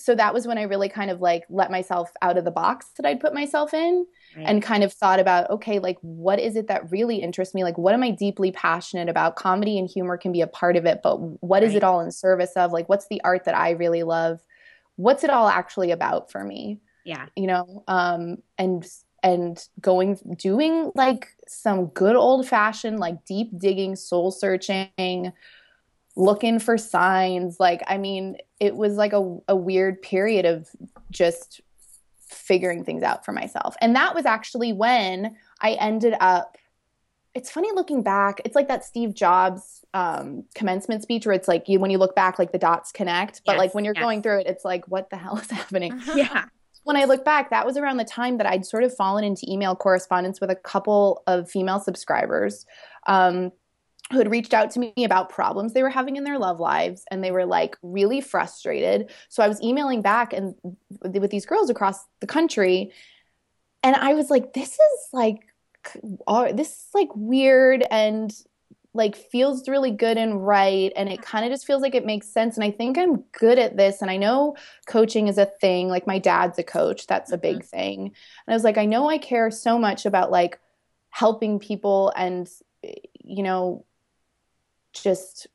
[0.00, 2.86] so that was when I really kind of like let myself out of the box
[2.96, 4.46] that I'd put myself in Right.
[4.46, 7.64] and kind of thought about okay like what is it that really interests me?
[7.64, 9.36] Like what am i deeply passionate about?
[9.36, 11.78] Comedy and humor can be a part of it but what is Right.
[11.78, 12.72] it all in service of?
[12.72, 14.40] Like what's the art that i really love?
[14.96, 16.80] What's it all actually about for me?
[17.04, 17.26] Yeah.
[17.36, 18.86] You know um and
[19.22, 25.32] and going doing like some good old fashioned like deep digging soul searching
[26.20, 27.58] looking for signs.
[27.58, 30.68] Like i mean it was like a, a weird period of
[31.10, 31.60] just
[32.28, 33.74] figuring things out for myself.
[33.80, 36.56] And that was actually when i ended up
[37.34, 41.68] it's funny looking back it's like that steve jobs um, commencement speech where it's like
[41.68, 44.02] you when you look back like the dots connect but Yes, like when you're yes.
[44.02, 46.00] going through it it's like what the hell is happening?
[46.14, 46.44] Yeah.
[46.84, 49.44] When I look back, that was around the time that I'd sort of fallen into
[49.46, 52.64] email correspondence with a couple of female subscribers.
[53.06, 53.52] Um,
[54.10, 57.04] who had reached out to me about problems they were having in their love lives,
[57.10, 59.10] and they were like really frustrated.
[59.28, 60.54] So I was emailing back and
[61.00, 62.92] with these girls across the country,
[63.82, 65.46] and I was like, "This is like,
[66.54, 68.32] this is like weird," and
[68.92, 72.26] like feels really good and right and it kind of just feels like it makes
[72.26, 75.88] sense and i think i'm good at this and i know coaching is a thing
[75.88, 77.76] like my dad's a coach that's a big mm-hmm.
[77.76, 78.12] thing and
[78.48, 80.58] i was like i know i care so much about like
[81.10, 82.48] helping people and
[83.22, 83.84] you know
[84.92, 85.46] just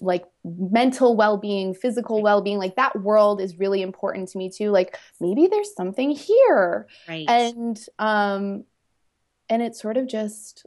[0.00, 4.70] like mental well-being physical well-being like that world is really important to me too.
[4.70, 6.86] Like maybe there's something here.
[7.08, 7.28] Right.
[7.28, 8.64] And um
[9.48, 10.66] and it sort of just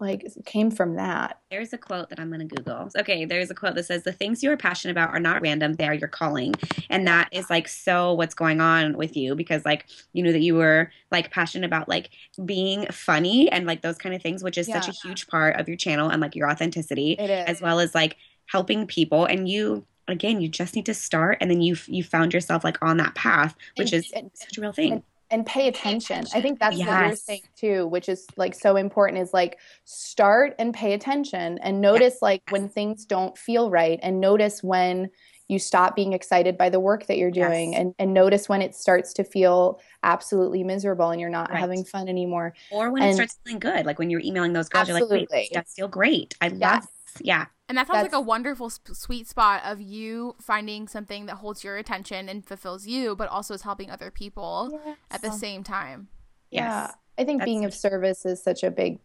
[0.00, 1.40] like came from that.
[1.50, 2.88] There's a quote that I'm going to Google.
[2.96, 5.74] Okay, there's a quote that says, The things you are passionate about are not random,
[5.74, 6.54] they are your calling.
[6.88, 10.40] And that is like so what's going on with you because, like, you know, that
[10.40, 12.10] you were like passionate about like
[12.44, 14.80] being funny and like those kind of things, which is yeah.
[14.80, 18.16] such a huge part of your channel and like your authenticity, as well as like
[18.46, 19.24] helping people.
[19.24, 22.78] And you, again, you just need to start and then you you found yourself like
[22.82, 24.92] on that path, which and, is and, such a real thing.
[24.92, 26.24] And, and pay attention.
[26.34, 26.88] I think that's yes.
[26.88, 31.58] what you're saying too, which is like so important is like start and pay attention
[31.62, 32.22] and notice yes.
[32.22, 35.10] like when things don't feel right and notice when
[35.48, 37.80] you stop being excited by the work that you're doing yes.
[37.80, 41.58] and, and notice when it starts to feel absolutely miserable and you're not right.
[41.58, 42.54] having fun anymore.
[42.70, 45.18] Or when and, it starts feeling good, like when you're emailing those girls, absolutely.
[45.18, 46.36] you're like, wait, that feel great.
[46.40, 46.86] I love
[47.20, 47.46] yeah.
[47.68, 51.62] And that sounds That's, like a wonderful sweet spot of you finding something that holds
[51.62, 54.96] your attention and fulfills you, but also is helping other people yes.
[55.10, 56.08] at the same time.
[56.50, 56.92] Yeah.
[57.18, 59.00] I think That's being of service is such a big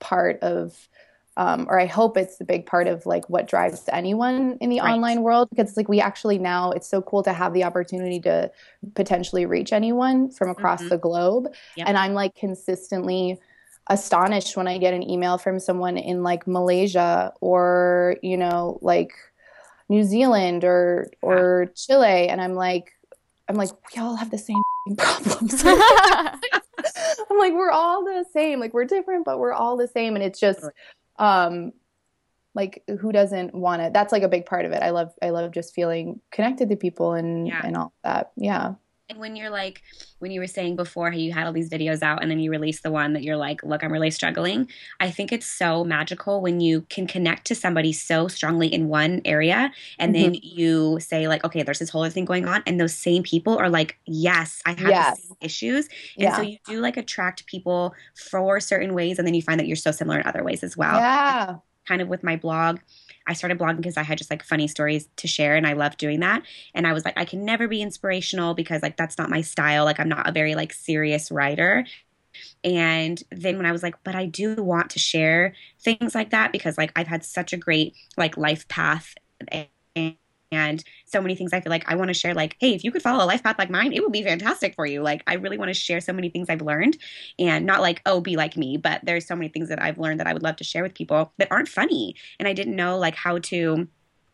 [0.00, 0.88] part of
[1.36, 4.80] um, or I hope it's a big part of like what drives anyone in the
[4.80, 4.92] right.
[4.92, 8.20] online world because it's like we actually now it's so cool to have the opportunity
[8.20, 8.50] to
[8.94, 10.90] potentially reach anyone from across mm-hmm.
[10.90, 11.48] the globe.
[11.76, 11.88] Yep.
[11.88, 13.40] And I'm like consistently
[13.92, 19.12] astonished when I get an email from someone in like Malaysia or, you know, like
[19.88, 22.92] New Zealand or or Chile and I'm like
[23.48, 24.62] I'm like we all have the same
[24.96, 25.62] problems.
[25.64, 28.60] I'm like we're all the same.
[28.60, 30.64] Like we're different but we're all the same and it's just
[31.18, 31.72] um
[32.54, 33.92] like who doesn't want it?
[33.92, 34.82] That's like a big part of it.
[34.82, 37.60] I love I love just feeling connected to people and yeah.
[37.64, 38.32] and all that.
[38.36, 38.74] Yeah.
[39.16, 39.82] When you're like,
[40.18, 42.50] when you were saying before how you had all these videos out and then you
[42.50, 44.68] release the one that you're like, look, I'm really struggling.
[45.00, 49.20] I think it's so magical when you can connect to somebody so strongly in one
[49.24, 50.22] area and mm-hmm.
[50.22, 52.62] then you say, like, okay, there's this whole other thing going on.
[52.66, 55.20] And those same people are like, yes, I have yes.
[55.20, 55.88] the same issues.
[56.16, 56.36] And yeah.
[56.36, 57.94] so you do like attract people
[58.30, 59.18] for certain ways.
[59.18, 60.96] And then you find that you're so similar in other ways as well.
[60.96, 61.56] Yeah.
[61.86, 62.78] Kind of with my blog.
[63.26, 65.96] I started blogging because I had just like funny stories to share and I love
[65.96, 66.42] doing that.
[66.74, 69.84] And I was like, I can never be inspirational because like that's not my style.
[69.84, 71.84] Like I'm not a very like serious writer.
[72.64, 76.52] And then when I was like, but I do want to share things like that
[76.52, 79.14] because like I've had such a great like life path
[79.48, 80.16] and,
[80.52, 82.34] and so many things I feel like I want to share.
[82.34, 84.74] Like, hey, if you could follow a life path like mine, it would be fantastic
[84.74, 85.02] for you.
[85.02, 86.98] Like, I really want to share so many things I've learned
[87.38, 90.20] and not like, oh, be like me, but there's so many things that I've learned
[90.20, 92.14] that I would love to share with people that aren't funny.
[92.38, 93.88] And I didn't know like how to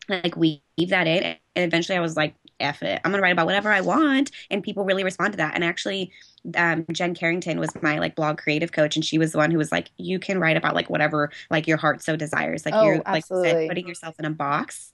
[0.09, 1.23] like weave that in.
[1.23, 2.99] And eventually I was like, F it.
[3.03, 4.31] I'm gonna write about whatever I want.
[4.51, 5.55] And people really respond to that.
[5.55, 6.11] And actually,
[6.55, 9.57] um, Jen Carrington was my like blog creative coach, and she was the one who
[9.57, 12.65] was like, you can write about like whatever like your heart so desires.
[12.65, 14.91] Like oh, you're like said, putting yourself in a box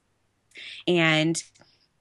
[0.88, 1.42] and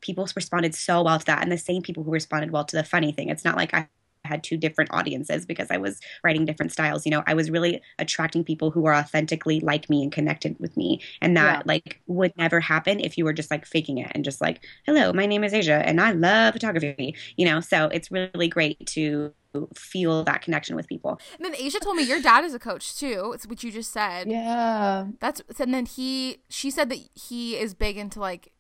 [0.01, 1.43] people responded so well to that.
[1.43, 3.31] And the same people who responded well to the funny thing.
[3.31, 3.89] It's not like I
[4.25, 7.05] had two different audiences because I was writing different styles.
[7.05, 10.77] You know, I was really attracting people who are authentically like me and connected with
[10.77, 11.01] me.
[11.21, 11.63] And that yeah.
[11.67, 15.13] like would never happen if you were just like faking it and just like, hello,
[15.13, 17.15] my name is Asia and I love photography.
[17.37, 19.33] You know, so it's really great to
[19.77, 21.21] feel that connection with people.
[21.39, 23.33] And then Asia told me your dad is a coach too.
[23.35, 24.31] It's what you just said.
[24.31, 25.07] Yeah.
[25.21, 28.53] That's and then he she said that he is big into like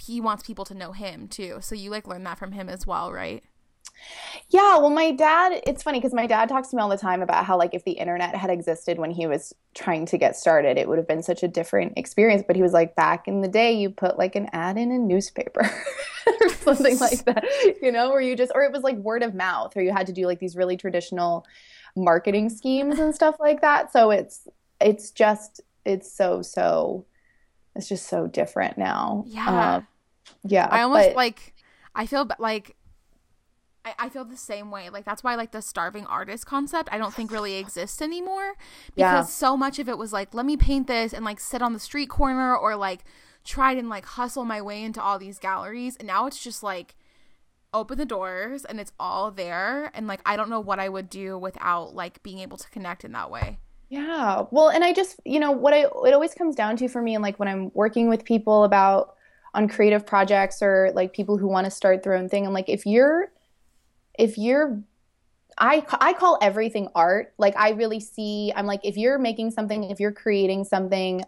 [0.00, 1.58] he wants people to know him too.
[1.60, 3.44] So you like learn that from him as well, right?
[4.48, 7.22] Yeah, well, my dad, it's funny because my dad talks to me all the time
[7.22, 10.76] about how, like, if the internet had existed when he was trying to get started,
[10.76, 12.42] it would have been such a different experience.
[12.44, 14.98] But he was like, back in the day, you put like an ad in a
[14.98, 15.70] newspaper
[16.40, 17.44] or something like that,
[17.80, 20.08] you know, or you just, or it was like word of mouth, or you had
[20.08, 21.46] to do like these really traditional
[21.96, 23.92] marketing schemes and stuff like that.
[23.92, 24.48] So it's,
[24.80, 27.06] it's just, it's so, so,
[27.76, 29.24] it's just so different now.
[29.28, 29.76] Yeah.
[29.76, 29.86] Um,
[30.42, 30.66] yeah.
[30.70, 31.54] I almost but, like,
[31.94, 32.76] I feel like
[33.84, 34.90] I, I feel the same way.
[34.90, 38.54] Like that's why like the starving artist concept I don't think really exists anymore.
[38.94, 39.22] Because yeah.
[39.22, 41.78] so much of it was like, let me paint this and like sit on the
[41.78, 43.04] street corner or like
[43.44, 45.96] try and like hustle my way into all these galleries.
[45.96, 46.94] And now it's just like
[47.72, 49.90] open the doors and it's all there.
[49.94, 53.04] And like I don't know what I would do without like being able to connect
[53.04, 53.58] in that way.
[53.88, 54.44] Yeah.
[54.52, 57.14] Well, and I just, you know, what I it always comes down to for me
[57.14, 59.14] and like when I'm working with people about
[59.52, 62.68] on creative projects or like people who want to start their own thing, I'm like
[62.68, 63.32] if you're
[64.18, 64.82] if you're
[65.58, 67.34] I I call everything art.
[67.38, 71.22] Like I really see I'm like if you're making something, if you're creating something,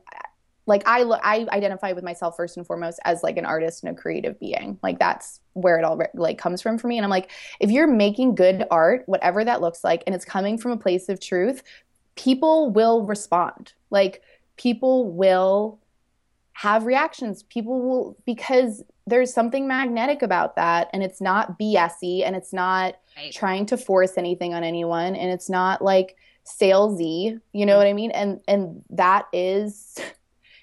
[0.66, 3.96] like I look I identify with myself first and foremost as like an artist and
[3.96, 4.78] a creative being.
[4.82, 7.86] Like that's where it all like comes from for me and I'm like if you're
[7.86, 11.62] making good art, whatever that looks like and it's coming from a place of truth,
[12.16, 13.74] people will respond.
[13.90, 14.22] Like
[14.56, 15.78] people will
[16.54, 17.42] have reactions.
[17.44, 22.94] People will because there's something magnetic about that and it's not BSy and it's not
[23.16, 23.32] right.
[23.32, 27.78] trying to force anything on anyone and it's not like salesy, you know mm-hmm.
[27.78, 28.10] what I mean?
[28.12, 29.98] And and that is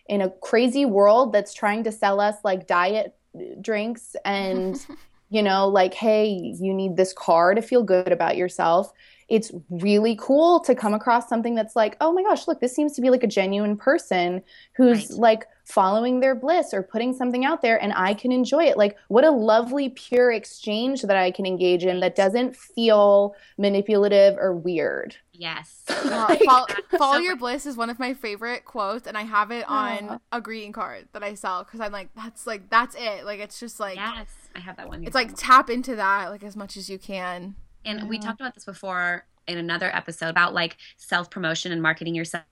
[0.08, 3.16] in a crazy world that's trying to sell us like diet
[3.62, 4.86] drinks and
[5.30, 8.94] you know like hey, you need this car to feel good about yourself
[9.30, 12.94] it's really cool to come across something that's like, oh my gosh, look, this seems
[12.94, 14.42] to be like a genuine person
[14.76, 15.20] who's right.
[15.20, 18.76] like following their bliss or putting something out there and I can enjoy it.
[18.76, 24.36] Like, what a lovely, pure exchange that I can engage in that doesn't feel manipulative
[24.38, 25.16] or weird.
[25.32, 25.84] Yes.
[25.88, 30.20] Follow, follow your bliss is one of my favorite quotes, and I have it on
[30.34, 33.24] a greeting card that I sell because I'm like, that's like, that's it.
[33.24, 35.06] Like, it's just like, yes, I have that one.
[35.06, 37.56] It's like tap into that like as much as you can.
[37.86, 38.06] And yeah.
[38.06, 42.44] we talked about this before in another episode about like self promotion and marketing yourself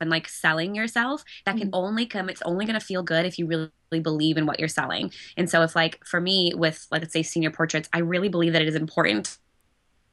[0.00, 1.84] and like selling yourself that can mm-hmm.
[1.84, 3.70] only come it's only going to feel good if you really,
[4.02, 7.22] believe in what you're selling and so if like for me with like let's say
[7.22, 9.38] senior portraits i really believe that it is important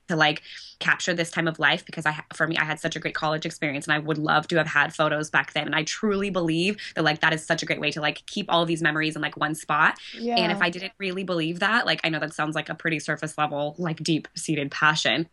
[0.07, 0.41] to like
[0.79, 3.45] capture this time of life because I for me I had such a great college
[3.45, 6.77] experience and I would love to have had photos back then and I truly believe
[6.95, 9.15] that like that is such a great way to like keep all of these memories
[9.15, 9.97] in like one spot.
[10.17, 10.35] Yeah.
[10.35, 12.99] And if I didn't really believe that, like I know that sounds like a pretty
[12.99, 15.27] surface level like deep seated passion.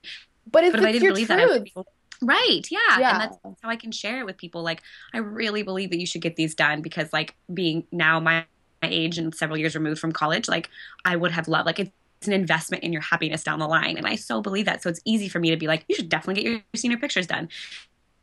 [0.51, 1.39] But if, but if I didn't believe truth.
[1.39, 1.87] that people,
[2.23, 2.63] Right.
[2.71, 2.79] Yeah.
[2.99, 3.23] yeah.
[3.23, 4.63] And that's, how I can share it with people.
[4.63, 4.83] Like,
[5.15, 8.45] I really believe that you should get these done because, like, being now my,
[8.83, 10.69] my age and several years removed from college, like,
[11.05, 11.93] I would have loved, like, it's
[12.27, 13.97] an investment in your happiness down the line.
[13.97, 14.83] And I so believe that.
[14.83, 17.27] So it's easy for me to be like, you should definitely get your senior pictures
[17.27, 17.49] done.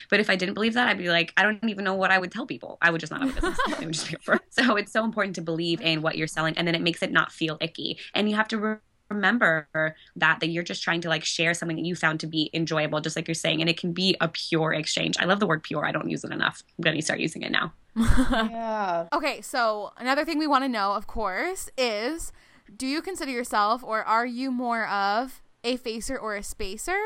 [0.10, 2.18] But if I didn't believe that, I'd be like, I don't even know what I
[2.18, 2.78] would tell people.
[2.82, 3.60] I would just not have a business.
[3.68, 4.40] it would just be over.
[4.50, 7.12] So it's so important to believe in what you're selling, and then it makes it
[7.12, 8.00] not feel icky.
[8.16, 8.80] And you have to
[9.10, 9.68] remember
[10.16, 13.02] that that you're just trying to like share something that you found to be enjoyable,
[13.02, 15.16] just like you're saying, and it can be a pure exchange.
[15.20, 15.86] I love the word pure.
[15.86, 16.64] I don't use it enough.
[16.78, 17.74] I'm gonna start using it now.
[17.96, 19.08] yeah.
[19.14, 22.32] Okay, so another thing we want to know, of course, is
[22.76, 27.00] do you consider yourself or are you more of a facer or a spacer?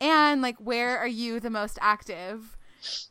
[0.00, 2.56] And like where are you the most active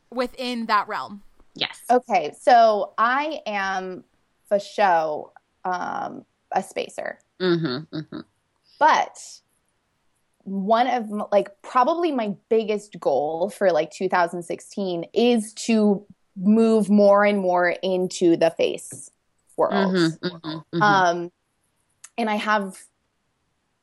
[0.09, 1.23] within that realm?
[1.55, 1.81] Yes.
[1.89, 4.03] Okay, so I am
[4.47, 5.33] for show
[5.65, 7.19] um, a spacer.
[7.41, 8.19] Mm-hmm, mm-hmm.
[8.79, 9.17] But
[10.43, 17.39] one of like probably my biggest goal for like 2016 is to move more and
[17.39, 19.11] more into the face
[19.57, 19.95] world.
[19.95, 20.81] Mm-hmm, mm-hmm, mm-hmm.
[20.81, 21.31] um,
[22.17, 22.77] and I have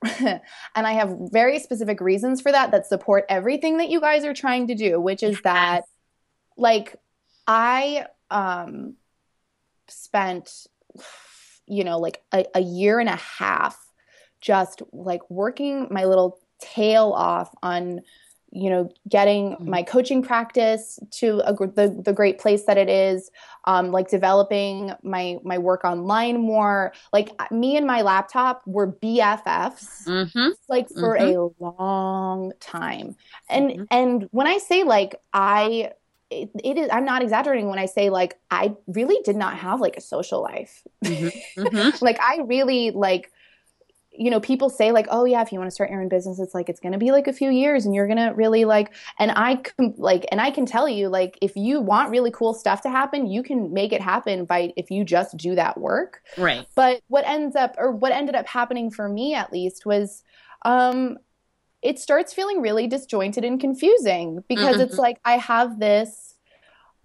[0.20, 0.40] and
[0.74, 4.68] I have very specific reasons for that that support everything that you guys are trying
[4.68, 5.42] to do, which is yes.
[5.42, 5.84] that
[6.56, 6.96] like
[7.46, 8.94] I um
[9.88, 10.66] spent
[11.68, 13.78] you know like a, a year and a half
[14.40, 18.00] just like working my little tail off on
[18.50, 19.70] you know getting mm-hmm.
[19.70, 23.30] my coaching practice to a, the, the great place that it is
[23.64, 30.06] um, like developing my my work online more like me and my laptop were bffs
[30.06, 30.48] mm-hmm.
[30.68, 31.62] like for mm-hmm.
[31.62, 33.14] a long time
[33.50, 33.84] and mm-hmm.
[33.90, 35.90] and when i say like i
[36.30, 39.80] it, it is i'm not exaggerating when i say like i really did not have
[39.80, 41.28] like a social life mm-hmm.
[41.60, 42.04] Mm-hmm.
[42.04, 43.30] like i really like
[44.18, 46.40] you know, people say like, oh yeah, if you want to start your own business,
[46.40, 48.64] it's like it's going to be like a few years, and you're going to really
[48.64, 48.92] like.
[49.18, 52.52] And I can like, and I can tell you like, if you want really cool
[52.52, 56.22] stuff to happen, you can make it happen by if you just do that work.
[56.36, 56.66] Right.
[56.74, 60.24] But what ends up, or what ended up happening for me at least, was,
[60.64, 61.18] um,
[61.82, 64.82] it starts feeling really disjointed and confusing because mm-hmm.
[64.82, 66.34] it's like I have this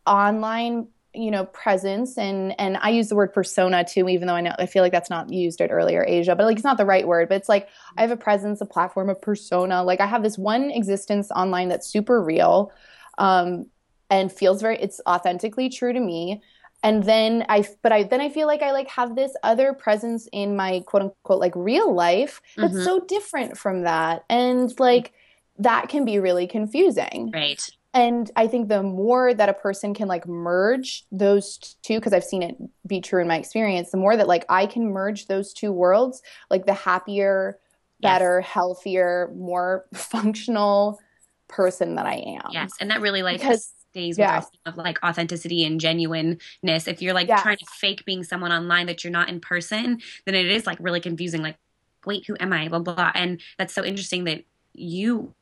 [0.06, 4.42] online you know presence and and i use the word persona too even though i
[4.42, 6.86] know i feel like that's not used at earlier asia but like it's not the
[6.86, 10.08] right word but it's like i have a presence a platform a persona like i
[10.08, 12.72] have this one existence online that's super real
[13.20, 13.66] um
[14.10, 16.42] and feels very it's authentically true to me
[16.84, 20.28] and then i but i then i feel like i like have this other presence
[20.32, 22.84] in my quote unquote like real life that's mm-hmm.
[22.84, 24.26] so different from that.
[24.30, 25.14] And like
[25.60, 27.32] that can be really confusing.
[27.34, 27.62] Right.
[27.94, 32.24] And i think the more that a person can like merge those two because i've
[32.24, 32.56] seen it
[32.88, 36.24] be true in my experience the more that like i can merge those two worlds
[36.50, 37.60] like the happier
[38.02, 38.50] better yes.
[38.50, 41.00] healthier more functional
[41.48, 42.50] person that i am.
[42.52, 42.72] Yes.
[42.80, 44.42] And that really like because, with yeah.
[44.66, 47.42] of like authenticity and genuineness if you're like yes.
[47.42, 50.78] trying to fake being someone online that you're not in person then it is like
[50.80, 51.58] really confusing like
[52.06, 55.34] wait who am i blah blah and that's so interesting that you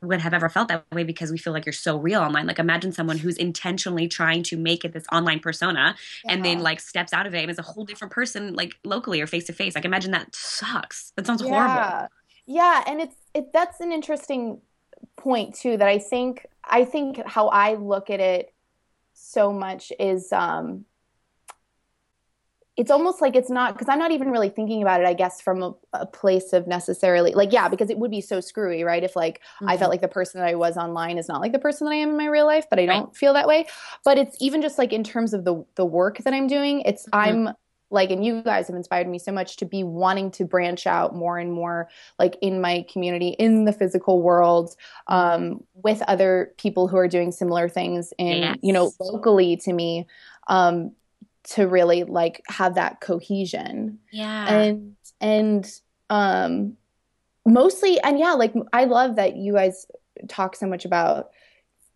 [0.00, 2.46] would have ever felt that way because we feel like you're so real online.
[2.46, 6.32] Like imagine someone who's intentionally trying to make it this online persona yeah.
[6.32, 9.20] and then like steps out of it and is a whole different person like locally
[9.20, 9.74] or face to face.
[9.74, 11.12] Like imagine that sucks.
[11.16, 11.48] That sounds yeah.
[11.48, 12.08] horrible.
[12.46, 14.60] Yeah, and it's it that's an interesting
[15.16, 18.52] point too that I think I think how I look at it
[19.12, 20.84] so much is um
[22.78, 25.40] it's almost like it's not because I'm not even really thinking about it, I guess,
[25.40, 29.02] from a, a, place of necessarily like, yeah, because it would be so screwy, right?
[29.02, 29.68] If like mm-hmm.
[29.68, 29.90] I felt mm-hmm.
[29.90, 32.10] like the person that I was online is not like the person that I am
[32.10, 33.16] in my real life, but I don't right.
[33.16, 33.66] feel that way.
[34.04, 37.06] But it's even just like in terms of the the work that I'm doing, it's
[37.06, 37.48] mm-hmm.
[37.48, 37.54] I'm
[37.90, 41.14] like and you guys have inspired me so much to be wanting to branch out
[41.14, 44.76] more and more like in my community in the physical world
[45.06, 48.56] um, with other people who are doing similar things and yes.
[48.62, 50.06] you know locally to me
[50.48, 50.92] um,
[51.44, 53.98] to really like have that cohesion.
[54.12, 54.52] Yeah.
[54.52, 55.80] And and
[56.10, 56.76] um
[57.46, 59.86] mostly and yeah, like I love that you guys
[60.28, 61.30] talk so much about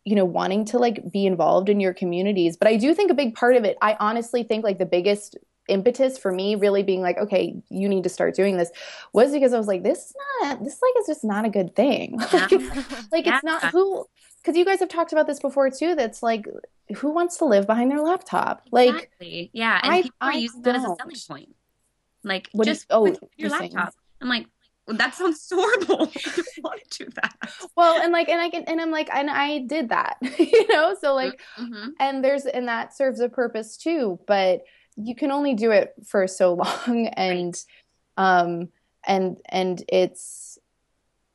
[0.05, 3.15] you know wanting to like be involved in your communities, but I do think a
[3.15, 5.37] big part of it I honestly think like the biggest
[5.69, 8.71] impetus for me really being like okay you need to start doing this
[9.13, 11.75] was because i was like this is not this like is just not a good
[11.77, 12.49] thing yeah.
[13.13, 13.35] like yeah.
[13.37, 14.05] it's not who
[14.43, 16.47] because you guys have talked about this before too that's like
[16.97, 18.63] who wants to live behind their laptop?
[18.71, 19.51] Like, exactly.
[19.53, 20.75] yeah, and I, people are I using don't.
[20.75, 21.57] that as a selling point.
[22.25, 23.95] Like, what just is, oh, your laptop.
[24.21, 24.47] I'm like,
[24.87, 26.11] well, that sounds horrible.
[26.15, 27.35] I want to do that.
[27.77, 30.97] Well, and like, and I can, and I'm like, and I did that, you know.
[31.01, 31.91] So like, mm-hmm.
[31.99, 34.21] and there's, and that serves a purpose too.
[34.27, 34.63] But
[35.05, 36.55] you can only do it for so
[36.87, 37.55] long, and,
[38.17, 38.69] um,
[39.07, 40.59] and and it's,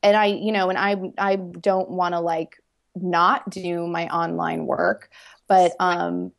[0.04, 2.58] and I, you know, and I, I don't want to like
[2.96, 5.12] not do my online work
[5.48, 6.32] but um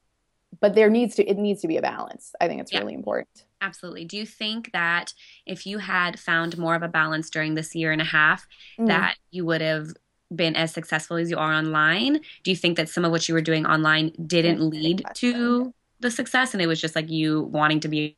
[0.60, 2.34] but there needs to it needs to be a balance.
[2.40, 2.80] I think it's yeah.
[2.80, 3.44] really important.
[3.60, 4.04] Absolutely.
[4.04, 5.12] Do you think that
[5.46, 8.46] if you had found more of a balance during this year and a half
[8.78, 8.86] mm.
[8.86, 9.88] that you would have
[10.34, 12.20] been as successful as you are online?
[12.44, 16.10] Do you think that some of what you were doing online didn't lead to the
[16.10, 18.16] success and it was just like you wanting to be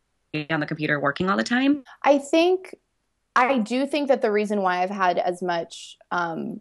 [0.51, 1.83] on the computer working all the time?
[2.03, 2.75] I think
[3.37, 6.61] i do think that the reason why i've had as much um,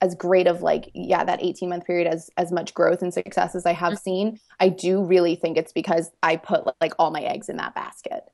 [0.00, 3.54] as great of like yeah that 18 month period as as much growth and success
[3.54, 4.02] as i have mm-hmm.
[4.02, 7.74] seen i do really think it's because i put like all my eggs in that
[7.74, 8.24] basket.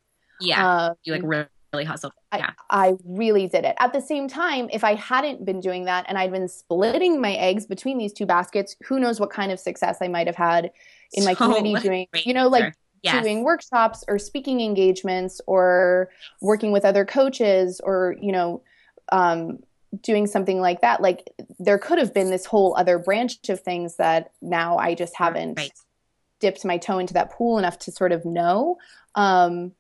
[0.41, 0.87] Yeah.
[0.87, 2.51] Um, you like really, really hustled yeah.
[2.71, 3.77] I, I really did it.
[3.79, 7.35] At the same time if i hadn't been doing that and i'd been splitting my
[7.35, 10.73] eggs between these two baskets who knows what kind of success i might have had
[11.13, 13.25] in my so community doing you know like Yes.
[13.25, 16.09] doing workshops or speaking engagements or
[16.41, 18.63] working with other coaches or you know
[19.11, 19.59] um,
[20.03, 23.97] doing something like that like there could have been this whole other branch of things
[23.97, 25.73] that now i just haven't right.
[26.39, 28.79] dipped my toe into that pool enough to sort of know
[29.17, 29.73] um,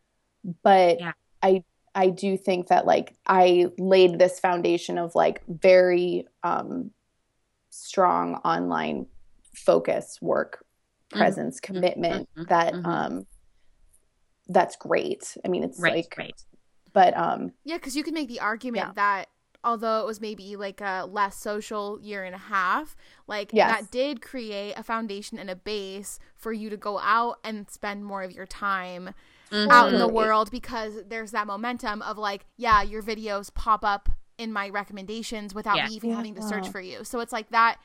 [0.64, 1.12] but yeah.
[1.44, 1.62] i
[1.94, 6.90] i do think that like i laid this foundation of like very um,
[7.72, 9.06] strong online
[9.54, 10.64] focus work.
[11.12, 11.74] Presence mm-hmm.
[11.74, 12.48] commitment mm-hmm.
[12.48, 12.86] that mm-hmm.
[12.86, 13.26] um
[14.48, 16.42] that's great i mean it's right, like right.
[16.92, 18.92] but um yeah because you can make the argument yeah.
[18.94, 19.28] that
[19.64, 22.96] although it was maybe like a less social year and a half,
[23.26, 23.70] like yes.
[23.70, 28.04] that did create a foundation and a base for you to go out and spend
[28.04, 29.14] more of your time
[29.50, 29.70] mm-hmm.
[29.70, 34.08] out in the world because there's that momentum of like, yeah, your videos pop up
[34.38, 35.86] in my recommendations without yeah.
[35.86, 36.16] me even yeah.
[36.16, 37.04] having to search for you.
[37.04, 37.78] So it's like that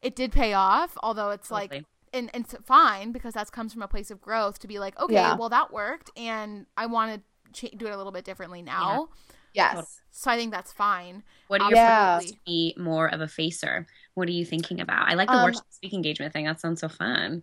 [0.00, 1.68] it did pay off, although it's totally.
[1.78, 4.78] like and, and it's fine because that comes from a place of growth to be
[4.78, 5.36] like, okay, yeah.
[5.36, 9.08] well that worked and I want to ch- do it a little bit differently now.
[9.54, 10.00] Yes.
[10.10, 11.22] So I think that's fine.
[11.48, 12.20] What are your yeah.
[12.22, 13.86] to be more of a facer?
[14.14, 15.08] What are you thinking about?
[15.08, 16.44] I like the um, workshop speak engagement thing.
[16.44, 17.42] That sounds so fun.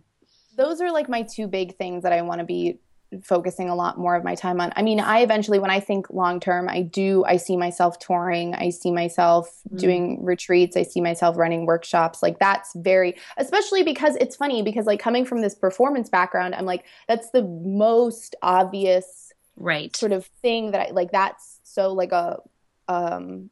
[0.56, 2.78] Those are like my two big things that I want to be
[3.22, 4.72] focusing a lot more of my time on.
[4.76, 8.54] I mean, I eventually when I think long term, I do I see myself touring,
[8.54, 9.78] I see myself mm.
[9.78, 12.22] doing retreats, I see myself running workshops.
[12.22, 16.66] Like that's very especially because it's funny because like coming from this performance background, I'm
[16.66, 22.12] like that's the most obvious right sort of thing that I like that's so like
[22.12, 22.38] a
[22.88, 23.50] um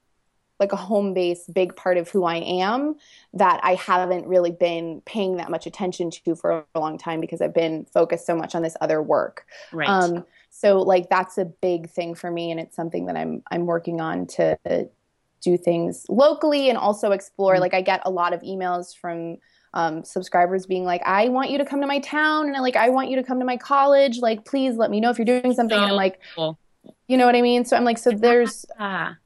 [0.61, 2.97] like a home base big part of who I am
[3.33, 7.41] that I haven't really been paying that much attention to for a long time because
[7.41, 9.47] I've been focused so much on this other work.
[9.73, 9.89] Right.
[9.89, 13.67] Um, so like that's a big thing for me and it's something that I'm I'm
[13.67, 14.57] working on to
[15.41, 17.63] do things locally and also explore mm-hmm.
[17.63, 19.39] like I get a lot of emails from
[19.75, 22.89] um, subscribers being like, I want you to come to my town and like I
[22.91, 24.19] want you to come to my college.
[24.19, 25.77] Like, please let me know if you're doing something.
[25.77, 26.59] and I'm like, cool.
[27.09, 27.65] You know what I mean?
[27.65, 29.17] So I'm like, so there's ah.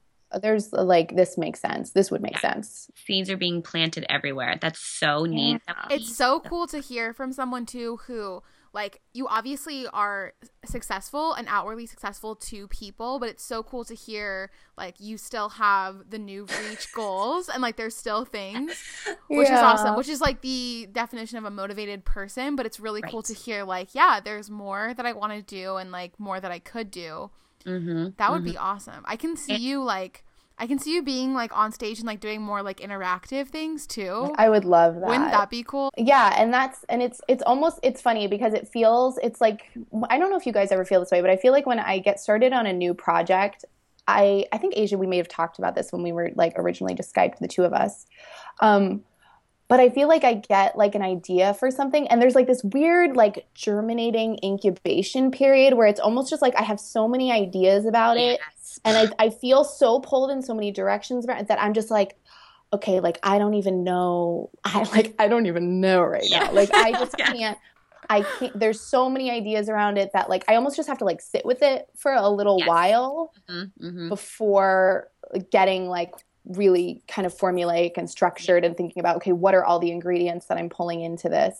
[0.41, 1.91] There's like this makes sense.
[1.91, 2.53] This would make yeah.
[2.53, 2.89] sense.
[2.95, 4.57] Seeds are being planted everywhere.
[4.61, 5.61] That's so neat.
[5.67, 5.85] Yeah.
[5.89, 11.47] It's so cool to hear from someone too who like you obviously are successful and
[11.49, 16.19] outwardly successful to people, but it's so cool to hear like you still have the
[16.19, 18.83] new reach goals and like there's still things,
[19.27, 19.95] which is awesome.
[19.95, 23.11] Which is like the definition of a motivated person, but it's really right.
[23.11, 26.39] cool to hear like yeah, there's more that I want to do and like more
[26.39, 27.31] that I could do.
[27.65, 28.09] Mm-hmm.
[28.17, 28.51] That would mm-hmm.
[28.51, 29.03] be awesome.
[29.05, 30.23] I can see you like
[30.59, 33.87] I can see you being like on stage and like doing more like interactive things
[33.87, 34.33] too.
[34.37, 35.07] I would love that.
[35.07, 35.89] Wouldn't that be cool?
[35.97, 39.71] Yeah, and that's and it's it's almost it's funny because it feels it's like
[40.09, 41.79] I don't know if you guys ever feel this way, but I feel like when
[41.79, 43.63] I get started on a new project,
[44.05, 46.93] I I think Asia we may have talked about this when we were like originally
[46.93, 48.05] just Skyped the two of us.
[48.59, 49.05] Um
[49.69, 52.63] but I feel like I get like an idea for something and there's like this
[52.63, 57.85] weird like germinating incubation period where it's almost just like I have so many ideas
[57.85, 58.41] about it
[58.83, 62.17] and I, I feel so pulled in so many directions that I'm just like
[62.73, 66.73] okay like I don't even know I like I don't even know right now like
[66.73, 67.31] I just yeah.
[67.31, 67.57] can't
[68.09, 71.05] I can't there's so many ideas around it that like I almost just have to
[71.05, 72.67] like sit with it for a little yes.
[72.67, 74.09] while mm-hmm, mm-hmm.
[74.09, 75.09] before
[75.51, 76.11] getting like
[76.45, 80.47] really kind of formulaic and structured and thinking about okay what are all the ingredients
[80.47, 81.57] that i'm pulling into this?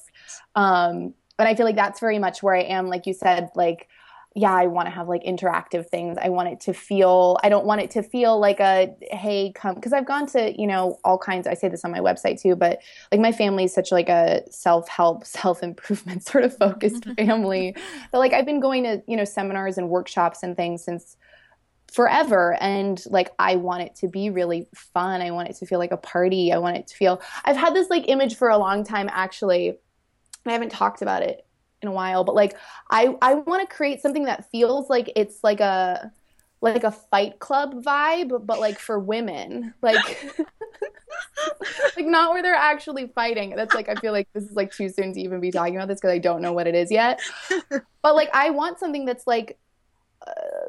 [0.55, 3.87] Um but i feel like that's very much where i am like you said like
[4.35, 6.17] yeah i want to have like interactive things.
[6.21, 9.75] I want it to feel i don't want it to feel like a hey come
[9.75, 12.55] because i've gone to you know all kinds i say this on my website too
[12.55, 12.79] but
[13.11, 17.75] like my family is such like a self-help self-improvement sort of focused family.
[18.11, 21.17] But like i've been going to you know seminars and workshops and things since
[21.93, 22.57] forever.
[22.61, 25.21] And like i want it to be really fun.
[25.21, 26.51] I want it to feel like a party.
[26.51, 29.77] I want it to feel i've had this like image for a long time actually.
[30.45, 31.45] I haven't talked about it
[31.81, 32.57] in a while but like
[32.91, 36.11] i i want to create something that feels like it's like a
[36.61, 39.73] like a fight club vibe but like for women.
[39.81, 39.95] Like
[41.95, 43.55] like not where they're actually fighting.
[43.55, 45.87] That's like i feel like this is like too soon to even be talking about
[45.87, 47.21] this because i don't know what it is yet.
[48.01, 49.57] But like i want something that's like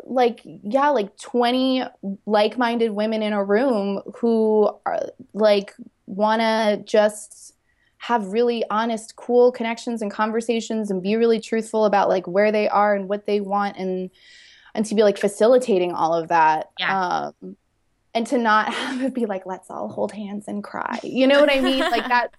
[0.04, 1.84] like yeah like 20
[2.26, 5.00] like-minded women in a room who are
[5.34, 5.74] like
[6.06, 7.54] want to just
[7.98, 12.68] have really honest cool connections and conversations and be really truthful about like where they
[12.68, 14.10] are and what they want and
[14.74, 16.70] and to be like facilitating all of that.
[16.78, 17.30] Yeah.
[17.42, 17.56] um
[18.14, 20.98] and to not have it be like let's all hold hands and cry.
[21.02, 21.80] You know what i mean?
[21.80, 22.34] Like that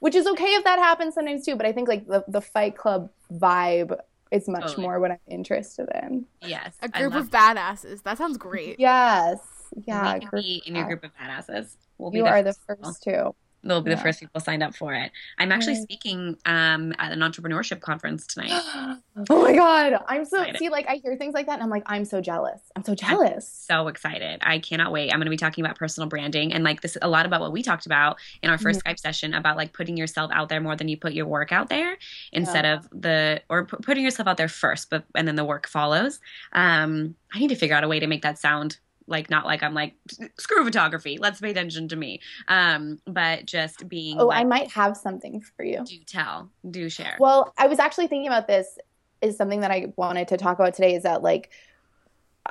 [0.00, 2.74] which is okay if that happens sometimes too but i think like the, the fight
[2.76, 3.98] club vibe
[4.30, 4.82] is much totally.
[4.82, 6.26] more what I'm interested in.
[6.42, 6.76] Yes.
[6.82, 8.02] A group of badasses.
[8.02, 8.78] That sounds great.
[8.78, 9.38] Yes.
[9.86, 10.14] Yeah.
[10.14, 11.76] We can be in your group of badasses.
[11.98, 13.96] We'll you are the first two they'll be yeah.
[13.96, 15.12] the first people signed up for it.
[15.38, 18.50] I'm actually speaking um, at an entrepreneurship conference tonight.
[19.30, 20.58] oh my god, I'm so excited.
[20.58, 22.60] see like I hear things like that and I'm like I'm so jealous.
[22.76, 23.66] I'm so jealous.
[23.68, 24.40] I'm so excited.
[24.42, 25.10] I cannot wait.
[25.10, 27.52] I'm going to be talking about personal branding and like this a lot about what
[27.52, 28.88] we talked about in our 1st mm-hmm.
[28.88, 31.68] Skype session about like putting yourself out there more than you put your work out
[31.68, 31.96] there
[32.32, 32.74] instead yeah.
[32.74, 36.20] of the or p- putting yourself out there first, but and then the work follows.
[36.52, 38.78] Um, I need to figure out a way to make that sound
[39.10, 39.94] like not like I'm like
[40.38, 41.18] screw photography.
[41.18, 42.20] Let's pay attention to me.
[42.48, 44.18] Um, but just being.
[44.20, 45.84] Oh, like, I might have something for you.
[45.84, 46.50] Do tell.
[46.70, 47.16] Do share.
[47.18, 48.78] Well, I was actually thinking about this.
[49.20, 50.94] Is something that I wanted to talk about today.
[50.94, 51.50] Is that like,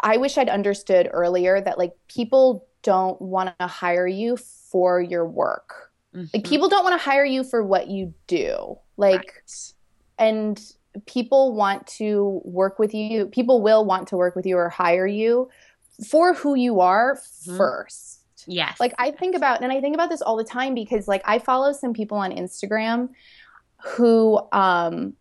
[0.04, 5.26] I wish I'd understood earlier that like people don't want to hire you for your
[5.26, 5.92] work.
[6.16, 6.28] Mm-hmm.
[6.34, 8.78] Like people don't want to hire you for what you do.
[8.98, 9.74] Like, right.
[10.20, 10.62] and
[11.06, 13.26] people want to work with you.
[13.28, 15.50] People will want to work with you or hire you
[16.08, 17.58] for who you are mm-hmm.
[17.58, 18.22] first.
[18.48, 18.80] Yes.
[18.80, 21.40] Like I think about and I think about this all the time because like I
[21.40, 23.10] follow some people on Instagram
[23.84, 25.14] who um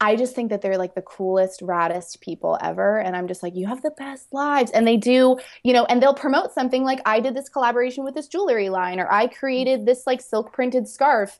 [0.00, 2.98] I just think that they're like the coolest, raddest people ever.
[2.98, 4.70] And I'm just like, you have the best lives.
[4.72, 8.14] And they do, you know, and they'll promote something like I did this collaboration with
[8.14, 11.38] this jewelry line or I created this like silk printed scarf.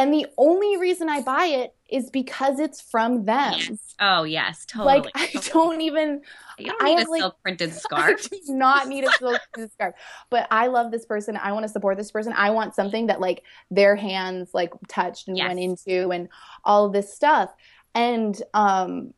[0.00, 3.52] And the only reason I buy it is because it's from them.
[3.54, 3.94] Yes.
[4.00, 5.00] Oh yes, totally.
[5.00, 6.22] Like I don't even.
[6.58, 8.26] You don't need I a like, silk printed scarf.
[8.32, 9.94] I do not need a silk printed scarf.
[10.30, 11.36] But I love this person.
[11.36, 12.32] I want to support this person.
[12.34, 15.48] I want something that like their hands like touched and yes.
[15.48, 16.30] went into and
[16.64, 17.52] all of this stuff.
[17.94, 19.12] And um,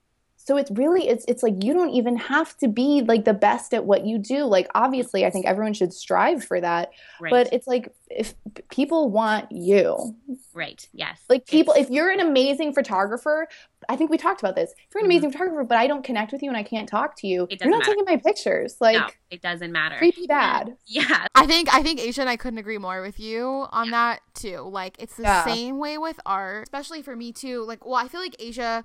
[0.45, 3.73] so it's really it's it's like you don't even have to be like the best
[3.73, 4.45] at what you do.
[4.45, 6.91] Like obviously i think everyone should strive for that
[7.21, 7.31] right.
[7.31, 8.35] but it's like if
[8.69, 10.17] people want you.
[10.53, 10.87] Right.
[10.93, 11.21] Yes.
[11.29, 11.89] Like people it's...
[11.89, 13.49] if you're an amazing photographer
[13.89, 14.73] i think we talked about this.
[14.73, 15.39] If you're an amazing mm-hmm.
[15.39, 17.79] photographer but i don't connect with you and i can't talk to you you're not
[17.79, 17.93] matter.
[17.93, 18.77] taking my pictures.
[18.81, 19.97] Like no, it doesn't matter.
[19.97, 20.77] creepy bad.
[20.87, 21.27] Yeah.
[21.35, 23.91] I think i think asia and i couldn't agree more with you on yeah.
[23.93, 24.59] that too.
[24.59, 25.45] Like it's the yeah.
[25.45, 27.65] same way with art especially for me too.
[27.65, 28.85] Like well i feel like asia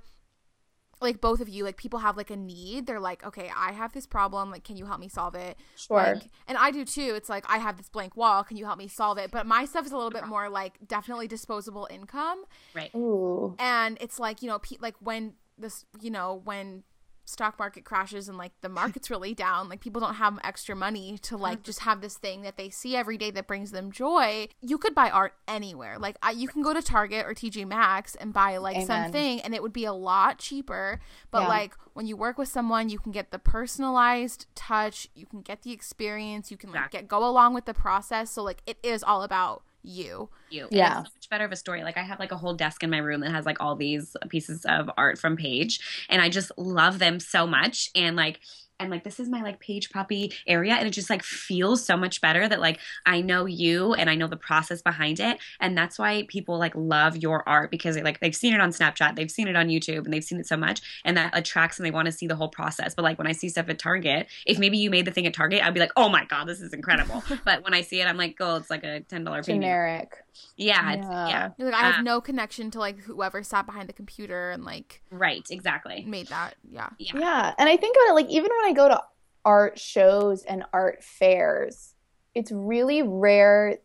[0.99, 2.87] like both of you, like people have like a need.
[2.87, 4.49] They're like, okay, I have this problem.
[4.51, 5.57] Like, can you help me solve it?
[5.75, 5.97] Sure.
[5.97, 7.13] Like, and I do too.
[7.15, 8.43] It's like I have this blank wall.
[8.43, 9.31] Can you help me solve it?
[9.31, 12.43] But my stuff is a little bit more like definitely disposable income.
[12.73, 12.93] Right.
[12.95, 13.55] Ooh.
[13.59, 16.83] And it's like you know, pe- like when this, you know, when
[17.27, 21.17] stock market crashes and like the market's really down like people don't have extra money
[21.17, 24.47] to like just have this thing that they see every day that brings them joy
[24.61, 28.15] you could buy art anywhere like I, you can go to target or tj maxx
[28.15, 28.87] and buy like Amen.
[28.87, 31.47] something and it would be a lot cheaper but Yeah.
[31.49, 35.63] like when you work with someone you can get the personalized touch you can get
[35.63, 39.03] the experience you can like get go along with the process so like it is
[39.03, 40.67] all about you you.
[40.71, 41.01] Yeah.
[41.01, 41.83] it's so much better of a story.
[41.83, 44.15] Like I have like a whole desk in my room that has like all these
[44.29, 45.79] pieces of art from Paige,
[46.09, 47.89] and I just love them so much.
[47.95, 48.39] And like.
[48.79, 51.97] And like this is my like Paige Poppe area, and it just like feels so
[51.97, 55.77] much better that like I know you and I know the process behind it, and
[55.77, 59.15] that's why people like love your art because they like they've seen it on Snapchat,
[59.15, 61.85] they've seen it on YouTube, and they've seen it so much, and that attracts them.
[61.85, 62.93] They want to see the whole process.
[62.93, 65.33] But like when I see stuff at Target, if maybe you made the thing at
[65.33, 67.23] Target, I'd be like, oh my god, this is incredible.
[67.45, 69.61] but when I see it, I'm like, oh, it's like a ten dollar painting.
[69.61, 70.23] Generic.
[70.55, 71.27] Yeah, Yeah.
[71.27, 74.63] yeah, like i have Uh, no connection to like whoever sat behind the computer and
[74.63, 76.03] like right, exactly.
[76.05, 77.55] made that yeah Yeah, Yeah.
[77.57, 79.01] And I think about it like even when I go to
[79.45, 81.93] art shows and art fairs,
[82.35, 83.77] it's really rare.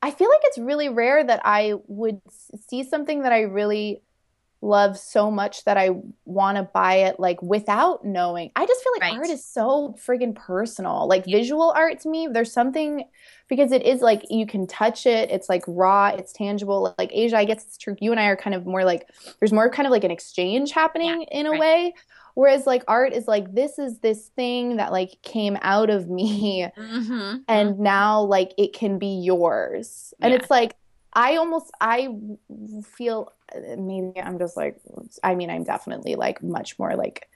[0.00, 2.20] I feel like it's really rare that I would
[2.68, 4.02] see something that I really
[4.60, 5.90] love so much that I
[6.24, 8.50] want to buy it like without knowing.
[8.56, 9.18] I just feel like Right.
[9.18, 11.06] art is so friggin' personal.
[11.06, 11.36] Like Yeah.
[11.38, 13.04] visual art to me, there's something
[13.48, 15.30] because it is like you can touch it.
[15.30, 16.94] It's like raw, it's tangible.
[16.98, 17.96] Like Asia, I guess it's true.
[18.00, 20.72] You and I are kind of more like there's more kind of like an exchange
[20.72, 21.60] happening in a right.
[21.60, 21.94] way.
[22.34, 26.68] Whereas like art is like this is this thing that like came out of me
[26.76, 27.38] mm-hmm.
[27.48, 30.14] and now like it can be yours.
[30.20, 30.40] And Yeah.
[30.40, 30.74] it's like
[31.12, 32.08] I almost I
[32.94, 33.32] feel
[33.76, 34.80] maybe I'm just like
[35.22, 37.28] I mean I'm definitely like much more like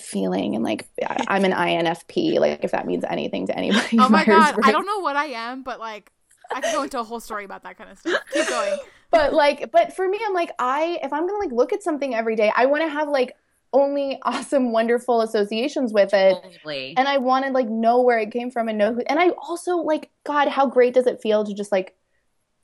[0.00, 3.96] feeling and like I- uh, I'm an INFP like if that means anything to anybody.
[3.98, 6.10] Oh my god, I don't know what I am, but like
[6.54, 8.20] I could go into a whole story about that kind of stuff.
[8.32, 8.78] Keep going.
[9.10, 12.14] but like but for me i'm like i if i'm gonna like look at something
[12.14, 13.34] every day i want to have like
[13.72, 16.94] only awesome wonderful associations with it Totally.
[16.96, 19.30] and i want to like know where it came from and know who and i
[19.30, 21.94] also like god how great does it feel to just like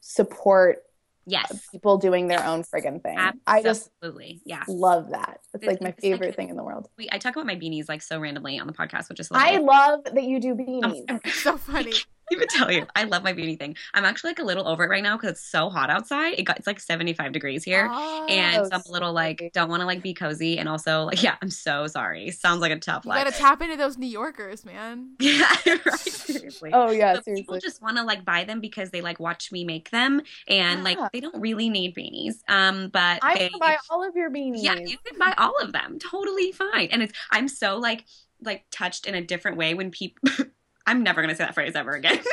[0.07, 0.83] support
[1.27, 1.67] yes.
[1.73, 4.43] people doing their own friggin' thing i just Absolutely.
[4.45, 4.63] Yeah.
[4.69, 7.17] love that it's It's- like my it's like- favorite thing in the world We, I
[7.17, 10.23] talk about my beanies like so randomly on the podcast, which is i love that
[10.25, 11.93] you do beanies I'm- So funny.
[12.31, 13.77] Even tell you, I love my beanie thing.
[13.93, 16.35] I'm actually like a little over it right now because it's so hot outside.
[16.39, 17.89] It got it's like 75 degrees here.
[17.91, 21.05] Oh, and so I'm a little like don't want to like be cozy and also
[21.05, 23.97] like yeah i'm so sorry sounds like a tough you life gotta tap into those
[23.97, 25.15] New Yorkers, man.
[25.21, 29.01] yeah right seriously oh yeah But people just want to like buy them because they
[29.01, 33.39] like watch me make them and like they don't really need beanies um but i
[33.39, 36.53] they can buy all of your beanies yeah you can buy all of them totally
[36.53, 38.05] fine and it's i'm so like
[38.43, 40.29] like touched in a different way when people
[40.87, 42.19] i'm never gonna say that phrase ever again.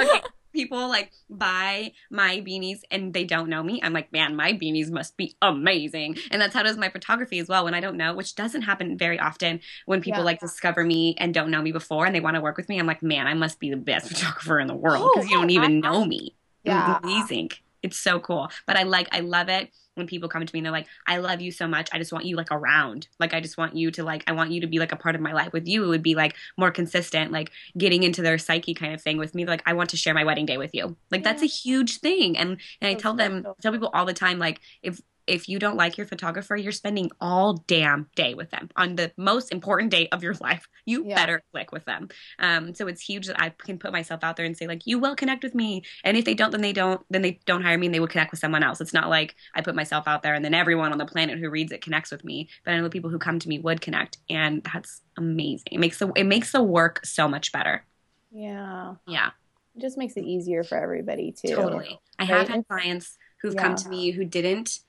[0.00, 0.20] Okay
[0.52, 3.78] people like buy my beanies and they don't know me.
[3.84, 6.16] I'm like man my beanies must be amazing.
[6.32, 8.98] And that's how does my photography as well when i don't know which doesn't happen
[8.98, 10.24] very often when people Yeah.
[10.24, 12.80] like discover me and don't know me before and they want to work with me.
[12.80, 15.36] I'm like man i must be the best photographer in the world Oh, because you
[15.36, 16.34] don't oh, even I- know me.
[16.64, 16.98] Yeah.
[17.02, 17.50] amazing
[17.82, 18.48] it's so cool.
[18.66, 21.18] But i like i love it when people come to me and they're like i
[21.18, 21.88] love you so much.
[21.92, 23.08] I just want you like around.
[23.18, 25.14] Like i just want you to like i want you to be like a part
[25.14, 25.84] of my life with you.
[25.84, 29.34] It would be like more consistent like getting into their psyche kind of thing with
[29.34, 29.44] me.
[29.46, 30.96] Like i want to share my wedding day with you.
[31.10, 32.36] Like that's a huge thing.
[32.36, 33.56] And and i tell them special.
[33.62, 35.00] tell people all the time like if
[35.30, 38.68] if you don't like your photographer you're spending all damn day with them.
[38.76, 41.14] On the most important day of your life you Yeah.
[41.14, 42.08] better click with them.
[42.38, 44.98] Um so it's huge that i can put myself out there and say like you
[44.98, 45.82] will connect with me.
[46.04, 48.08] And if they don't then they don't then they don't hire me and they will
[48.08, 48.80] connect with someone else.
[48.80, 51.50] It's not like i put myself out there and then everyone on the planet who
[51.50, 53.80] reads it connects with me but i know the people who come to me would
[53.80, 55.66] connect and that's amazing.
[55.72, 57.84] It makes the it makes the work so much better.
[58.30, 58.94] Yeah.
[59.06, 59.30] Yeah.
[59.76, 61.54] It just makes it easier for everybody too.
[61.54, 62.00] Totally.
[62.18, 62.28] I Right?
[62.38, 64.80] have had clients who've come to me who didn't.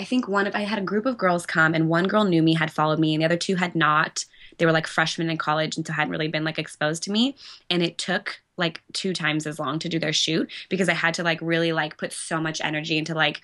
[0.00, 2.42] I think one of I had a group of girls come, and one girl knew
[2.42, 4.24] me, had followed me, and the other two had not.
[4.56, 7.36] They were like freshmen in college, and so hadn't really been like exposed to me.
[7.68, 11.12] And it took like two times as long to do their shoot because I had
[11.14, 13.42] to like really like put so much energy into like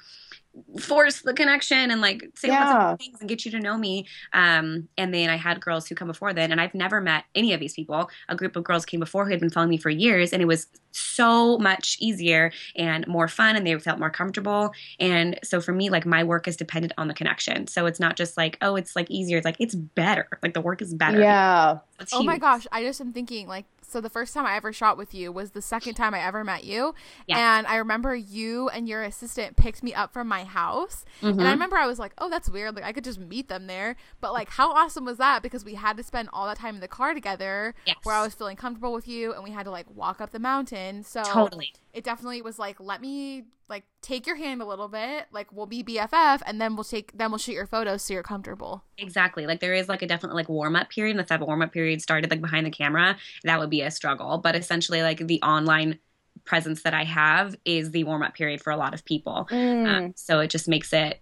[0.81, 2.91] force the connection and like say all Yeah.
[2.93, 4.07] the things and get you to know me.
[4.33, 7.53] Um, and then I had girls who come before then, and I've never met any
[7.53, 8.11] of these people.
[8.29, 10.47] A group of girls came before who had been following me for years, and it
[10.47, 14.73] was so much easier and more fun, and they felt more comfortable.
[14.99, 17.67] And so for me, like my work is dependent on the connection.
[17.67, 19.37] So it's not just like, oh, it's like easier.
[19.37, 20.27] It's like it's better.
[20.43, 21.21] Like the work is better.
[21.21, 24.57] yeah It's Oh my gosh, I just am thinking like so the first time I
[24.57, 26.95] ever shot with you was the second time I ever met you.
[27.27, 27.39] Yes.
[27.39, 31.05] And I remember you and your assistant picked me up from my house.
[31.23, 31.51] And I Mhm.
[31.53, 32.75] remember I was like, oh, that's weird.
[32.75, 33.97] Like, I could just meet them there.
[34.21, 35.43] But, like, how awesome was that?
[35.43, 37.97] Because we had to spend all that time in the car together Yes.
[38.03, 40.39] where I was feeling comfortable with you and we had to, like, walk up the
[40.39, 41.03] mountain.
[41.03, 41.73] So, totally.
[41.97, 45.27] It definitely was like, let me, like, take your hand a little bit.
[45.33, 48.23] Like, we'll be BFF and then we'll take, then we'll shoot your photos so you're
[48.23, 48.85] comfortable.
[48.99, 49.47] Exactly.
[49.47, 51.13] Like there is like a definitely like warm up period.
[51.13, 53.91] And if that warm up period started like behind the camera, that would be a
[53.91, 54.37] struggle.
[54.37, 55.99] But essentially, like the online
[56.45, 59.49] presence that I have is the warm up period for a lot of people.
[59.51, 59.89] Mm.
[59.89, 61.21] Um, so it just makes it,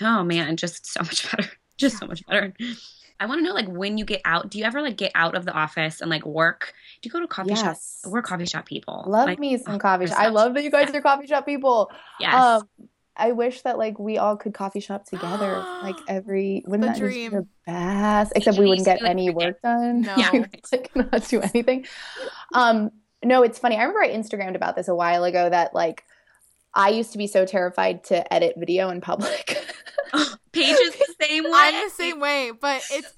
[0.00, 1.50] oh man, just so much better.
[1.76, 2.54] Just so much better.
[3.20, 5.34] I want to know like when you get out, do you ever like get out
[5.34, 6.72] of the office and like work?
[7.02, 8.00] Do you go to coffee shops?
[8.04, 8.06] yes.
[8.06, 9.04] We're coffee shop people.
[9.06, 10.18] Love Like, me some oh, coffee shop.
[10.18, 11.90] I love that you guys are coffee shop people.
[12.20, 12.34] Yes.
[12.34, 12.68] Um,
[13.16, 16.98] I wish that like we all could coffee shop together like every wouldn't The that
[16.98, 17.32] just be dream.
[17.32, 18.32] the best?
[18.36, 20.02] Except we wouldn't get any work done.
[20.02, 20.14] No.
[20.16, 20.66] Yeah, We right.
[20.72, 21.86] like not do anything.
[22.54, 22.90] Um,
[23.24, 23.76] no, it's funny.
[23.76, 26.04] I remember I Instagrammed about this a while ago that like
[26.72, 29.58] I used to be so terrified to edit video in public.
[30.58, 31.50] Paige is the same way.
[31.54, 33.12] I'm the same way, but it's,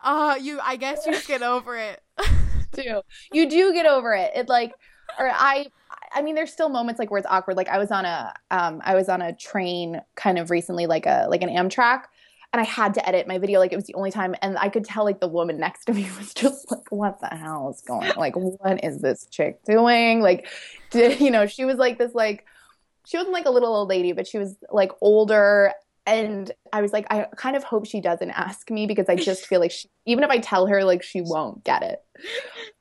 [0.00, 2.02] uh, you, I guess you just get over it.
[2.72, 3.02] too.
[3.32, 4.32] You do get over it.
[4.34, 4.72] It like,
[5.18, 5.66] or I,
[6.12, 7.56] I mean, there's still moments like where it's awkward.
[7.56, 11.06] Like I was on a, um, I was on a train kind of recently, like
[11.06, 12.02] a like an Amtrak,
[12.52, 13.58] and I had to edit my video.
[13.60, 15.92] Like it was the only time, and I could tell like the woman next to
[15.92, 18.12] me was just like, "What the hell is going?
[18.16, 20.20] Like, what is this chick doing?
[20.20, 20.46] Like,
[20.90, 21.46] did you know?
[21.46, 22.46] She was like this like,
[23.06, 25.72] she wasn't like a little old lady, but she was like older.
[26.08, 29.46] And I was like, I kind of hope she doesn't ask me because I just
[29.46, 32.02] feel like she, even if I tell her, like she won't get it.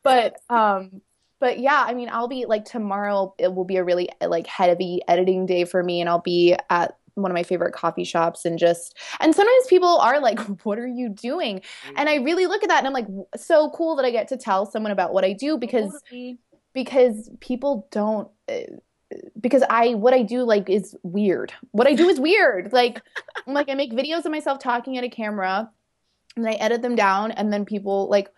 [0.03, 1.01] But um
[1.39, 5.01] but yeah i mean i'll be like tomorrow it will be a really like heavy
[5.07, 8.59] editing day for me and i'll be at one of my favorite coffee shops and
[8.59, 11.61] just and sometimes people are like what are you doing?
[11.95, 14.37] And i really look at that and i'm like so cool that i get to
[14.37, 16.39] tell someone about what i do because Totally.
[16.73, 18.77] because people don't uh,
[19.39, 21.53] because I what I do like is weird.
[21.71, 22.73] What I do is weird.
[22.73, 23.01] Like
[23.47, 25.69] I'm like I make videos of myself talking at a camera
[26.35, 28.29] and I edit them down and then people like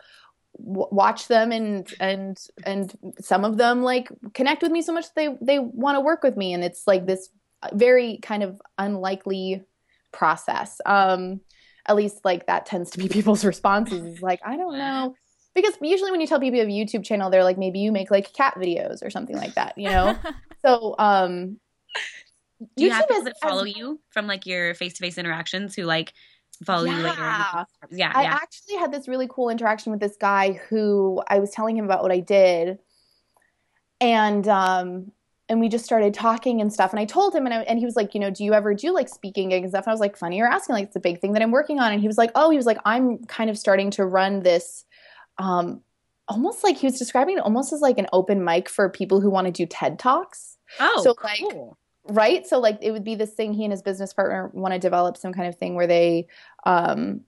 [0.58, 5.06] w- watch them and and and some of them like connect with me so much
[5.06, 7.30] that they they want to work with me and it's like this
[7.74, 9.64] very kind of unlikely
[10.12, 10.80] process.
[10.86, 11.42] Um
[11.86, 15.16] at least like that tends to be people's responses is like I don't know
[15.62, 17.92] because usually when you tell people you have a YouTube channel, they're like, maybe you
[17.92, 20.18] make like cat videos or something like that, you know?
[20.66, 21.60] so, um,
[22.76, 25.00] Do you have YouTube people is- that follow as- you from like your face to
[25.02, 26.14] face interactions who like
[26.66, 27.16] follow you later?
[27.18, 27.64] Yeah.
[27.92, 31.78] Yeah, I actually had this really cool interaction with this guy who I was telling
[31.78, 32.80] him about what I did.
[34.02, 35.12] And, um,
[35.50, 36.92] and we just started talking and stuff.
[36.92, 38.76] And I told him, and, I, and he was like, you know, do you ever
[38.76, 39.86] do like speaking gigs and stuff?
[39.86, 40.76] And I was like, funny, you're asking.
[40.76, 41.92] Like, it's a big thing that I'm working on.
[41.92, 44.86] And he was like, oh, he was like, I'm kind of starting to run this,
[45.40, 45.82] um,
[46.28, 49.30] almost like he was describing it almost as like an open mic for people who
[49.32, 50.58] want to do TED Talks.
[50.80, 51.78] oh, so, like, cool.
[52.08, 54.80] right so like it would be this thing he and his business partner want to
[54.80, 56.28] develop some kind of thing where they
[56.66, 57.22] um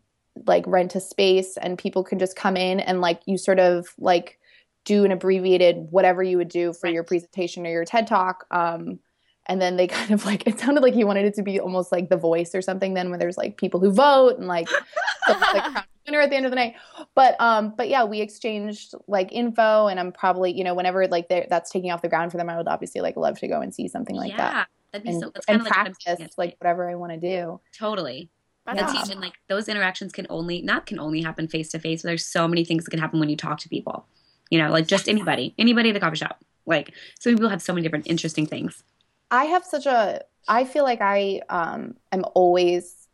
[0.46, 3.88] like rent a space and people can just come in and like you sort of
[3.98, 4.40] like
[4.86, 6.94] do an abbreviated whatever you would do for Right.
[6.94, 9.00] your presentation or your TED talk um
[9.48, 11.92] and then they kind of like it sounded like he wanted it to be almost
[11.92, 14.68] like the voice or something then when there's like people who vote and like
[15.28, 16.76] the winner at the end of the night
[17.16, 21.28] but um but yeah we exchanged like info and i'm probably you know whenever like
[21.30, 23.74] that's taking off the ground for them i would obviously like love to go and
[23.74, 25.32] see something like yeah, that That'd be and, so.
[25.34, 26.30] That's and of like what practice saying.
[26.38, 28.30] like whatever i want to do totally.
[28.66, 29.00] That's That's Yeah.
[29.00, 29.12] awesome.
[29.12, 32.04] even like those interactions can only not can only happen face to face.
[32.04, 34.06] But there's so many things that can happen when you talk to people.
[34.52, 36.44] You know, like just anybody, anybody at the coffee shop.
[36.68, 38.84] Like so, people have so many different interesting things.
[39.32, 43.08] I have such a i feel like i um am always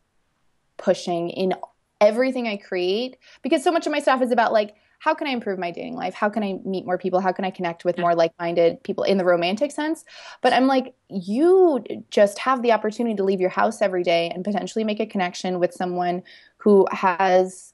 [0.76, 1.54] pushing in
[2.00, 5.30] everything i create because so much of my stuff is about like how can i
[5.30, 6.14] improve my dating life?
[6.14, 7.20] How can i meet more people?
[7.20, 10.04] How can i connect with more like-minded people in the romantic sense?
[10.42, 14.44] But i'm like you just have the opportunity to leave your house every day and
[14.44, 16.22] potentially make a connection with someone
[16.58, 17.72] who has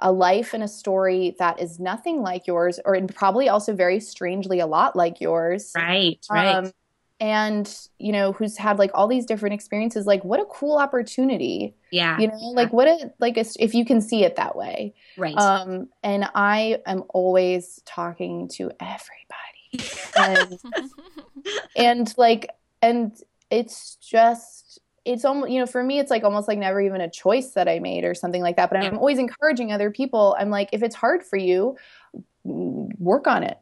[0.00, 3.98] a life and a story that is nothing like yours or and probably also very
[3.98, 5.72] strangely a lot like yours.
[5.76, 6.54] Right, right.
[6.54, 6.72] um,
[7.20, 11.74] and you know who's had like all these different experiences like what a cool opportunity
[11.90, 14.94] yeah, you know like what a like a, if you can see it that way
[15.16, 15.36] right.
[15.36, 20.58] um and i am always talking to everybody and
[21.76, 22.50] and like
[22.82, 27.00] and it's just it's almost you know for me it's like almost like never even
[27.00, 30.36] a choice that i made or something like that but i'm always encouraging other people
[30.38, 31.76] i'm like if it's hard for you
[32.44, 33.58] work on it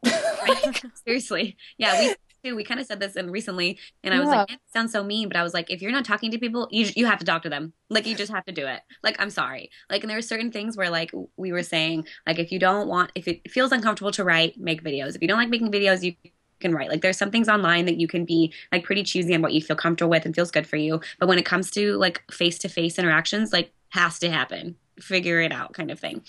[0.47, 0.83] Right?
[1.05, 1.57] Seriously.
[1.77, 2.15] Yeah, we
[2.47, 2.55] too.
[2.55, 4.39] We kind of said this and recently, and I was yeah.
[4.39, 6.67] like, it sounds so mean, but I was like, if you're not talking to people,
[6.71, 7.73] you you have to talk to them.
[7.89, 8.81] Like you just have to do it.
[9.03, 9.69] Like I'm sorry.
[9.89, 12.87] Like and there are certain things where like we were saying, like if you don't
[12.87, 15.15] want, if it feels uncomfortable to write, make videos.
[15.15, 16.15] If you don't like making videos, you
[16.59, 16.89] can write.
[16.89, 19.61] Like there's some things online that you can be like pretty choosy on what you
[19.61, 21.01] feel comfortable with and feels good for you.
[21.19, 24.75] But when it comes to like face to face interactions, like has to happen.
[24.99, 26.23] Figure it out kind of thing.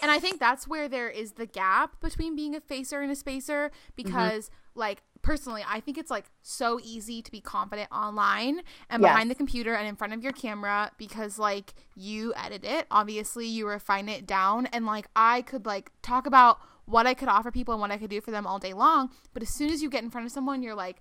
[0.00, 3.16] And I think that's where there is the gap between being a facer and a
[3.16, 4.80] spacer because mm-hmm.
[4.80, 9.10] like personally, I think it's like so easy to be confident online and yes.
[9.10, 13.46] behind the computer and in front of your camera because like you edit it, obviously
[13.46, 17.50] you refine it down and like I could like talk about what I could offer
[17.50, 19.10] people and what I could do for them all day long.
[19.32, 21.00] But as soon as you get in front of someone, you're like,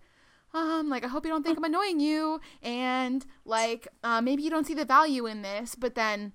[0.53, 4.51] um, like I hope you don't think I'm annoying you, and like uh, maybe you
[4.51, 6.33] don't see the value in this, but then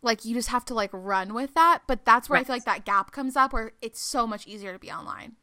[0.00, 1.82] like you just have to like run with that.
[1.86, 2.40] But that's where right.
[2.40, 5.36] I feel like that gap comes up, where it's so much easier to be online.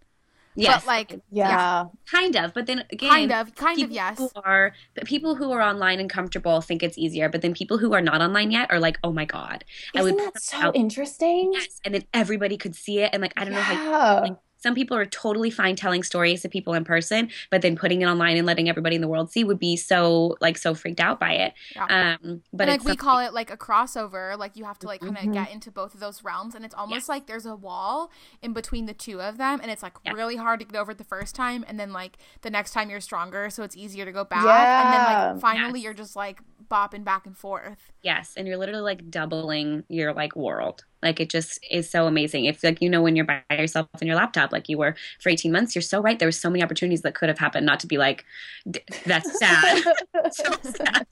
[0.55, 1.49] Yes, but like yeah.
[1.49, 1.85] yeah.
[2.09, 2.53] kind of.
[2.53, 4.17] But then again, kind of, kind of, yes.
[4.17, 4.73] Who are
[5.05, 8.21] people who are online and comfortable think it's easier, but then people who are not
[8.21, 9.63] online yet are like, oh my god,
[9.95, 10.75] Isn't I would that so out.
[10.75, 11.51] interesting?
[11.53, 13.59] Yes, and then everybody could see it, and like I don't yeah.
[13.59, 14.21] know how.
[14.21, 18.01] Like, some people are totally fine telling stories to people in person, but then putting
[18.01, 20.99] it online and letting everybody in the world see would be so like so freaked
[20.99, 21.53] out by it.
[21.75, 22.17] Yeah.
[22.23, 24.37] Um, but and, like we call it like a crossover.
[24.37, 25.33] Like you have to like kind of mm-hmm.
[25.33, 28.85] get into both of those realms, and it's almost like there's a wall in between
[28.85, 31.35] the two of them, and it's like really hard to get over it the first
[31.35, 34.45] time, and then like the next time you're stronger, so it's easier to go back,
[34.45, 34.83] yeah.
[34.83, 35.85] and then like finally yes.
[35.85, 36.39] you're just like
[36.69, 37.91] bopping back and forth.
[38.01, 40.85] Yes, and you're literally like doubling your like world.
[41.01, 42.45] Like it just is so amazing.
[42.45, 45.29] If like you know when you're by yourself in your laptop, like you were for
[45.29, 46.17] 18 months, you're so right.
[46.17, 47.65] There were so many opportunities that could have happened.
[47.65, 48.25] Not to be like,
[49.05, 49.83] that's sad.
[50.31, 51.07] so sad.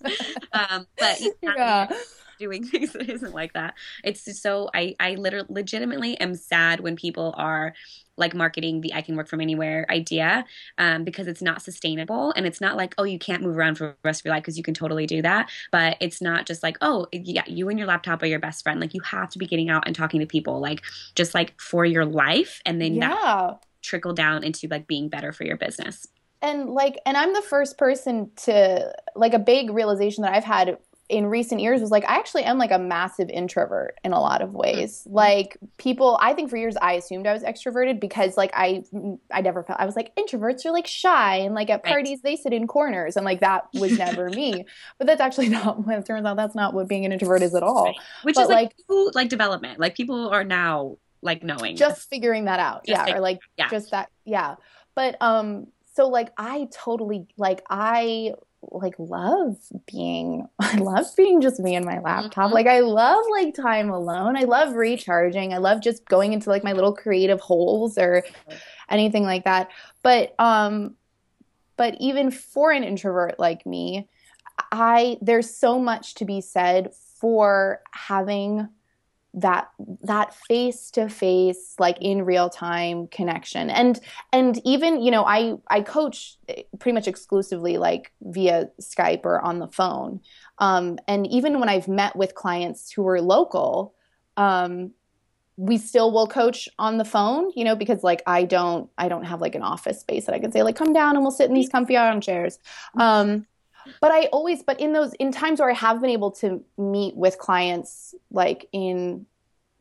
[0.54, 1.92] Um, but yeah.
[2.40, 3.76] Doing things that isn't like that.
[4.04, 7.74] It's just so I I literally legitimately am sad when people are
[8.18, 10.46] like marketing the I can work from anywhere idea
[10.78, 13.88] um, because it's not sustainable and it's not like, oh, you can't move around for
[13.88, 15.50] the rest of your life because you can totally do that.
[15.72, 18.80] But it's not just like, oh, yeah, you and your laptop are your best friend.
[18.80, 20.82] Like you have to be getting out and talking to people, like
[21.16, 22.62] just like for your life.
[22.66, 23.10] And then yeah.
[23.10, 26.06] that trickle down into like being better for your business
[26.42, 30.78] and like and i'm the first person to like a big realization that i've had
[31.10, 34.44] in recent years was like I actually am like a massive introvert in a lot
[34.44, 35.02] of ways.
[35.02, 35.16] Mm-hmm.
[35.16, 38.84] Like people I think for years I assumed I was extroverted because like I
[39.32, 42.32] I never felt I was like introverts are like shy and like at parties right.
[42.32, 44.66] they sit in corners and like that was never me.
[44.98, 47.56] But that's actually not what it turns out that's not what being an introvert is
[47.56, 47.86] at all.
[47.86, 47.96] Right.
[48.24, 49.80] Which but is like, like like development.
[49.80, 52.06] Like people are now like knowing just this.
[52.06, 52.86] figuring that out.
[52.86, 53.70] Just yeah, or like yeah.
[53.70, 54.56] just that yeah.
[54.96, 59.58] But um so like I totally like I like love
[59.92, 62.46] being I love being just me and my laptop.
[62.46, 62.54] Mm-hmm.
[62.54, 64.38] Like I love like time alone.
[64.38, 65.54] I love recharging.
[65.54, 68.24] I love just going into like my little creative holes or
[68.90, 69.70] anything like that.
[70.04, 70.96] But um
[71.78, 74.10] but even for an introvert like me,
[74.72, 78.68] I there's so much to be said for having
[79.34, 79.70] that
[80.02, 83.70] that face to face like in real time connection.
[83.70, 84.00] And
[84.34, 86.38] and even you know i i coach
[86.80, 90.22] pretty much exclusively like via skype or on the phone.
[90.58, 93.94] Um, and even when i've met with clients who are local
[94.38, 94.92] um,
[95.58, 99.26] we still will coach on the phone you know because like i don't i don't
[99.26, 101.50] have like an office space that i can say like come down and we'll sit
[101.50, 102.60] in these comfy armchairs.
[102.98, 103.46] Um,
[104.02, 107.16] but I always, but in those, in times where I have been able to meet
[107.16, 109.26] with clients like in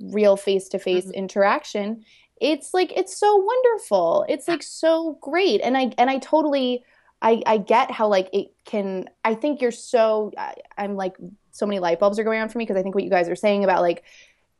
[0.01, 2.05] real face to face interaction,
[2.41, 4.25] it's like, it's so wonderful.
[4.29, 5.61] It's like so great.
[5.61, 6.85] And I, and I totally,
[7.21, 11.17] I, I get how like it can, I think you're so, I, I'm like,
[11.51, 13.29] so many light bulbs are going on for me because I think what you guys
[13.29, 14.05] are saying about like,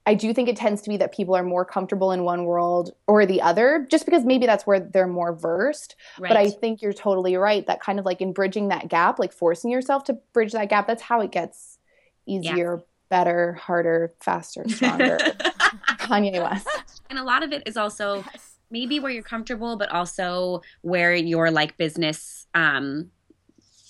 [0.09, 2.95] I do think it tends to be that people are more comfortable in one world
[3.07, 5.97] or the other, just because maybe that's where they're more versed.
[6.19, 6.31] Right.
[6.31, 7.67] But I think you're totally right.
[7.67, 10.87] That kind of like in bridging that gap, like forcing yourself to bridge that gap,
[10.87, 11.79] that's how it gets
[12.25, 12.85] easier, yeah.
[13.11, 15.19] better, harder, faster, stronger.
[15.99, 17.03] Kanye West.
[17.11, 18.57] And a lot of it is also yes.
[18.71, 23.11] maybe where you're comfortable, but also where your like business um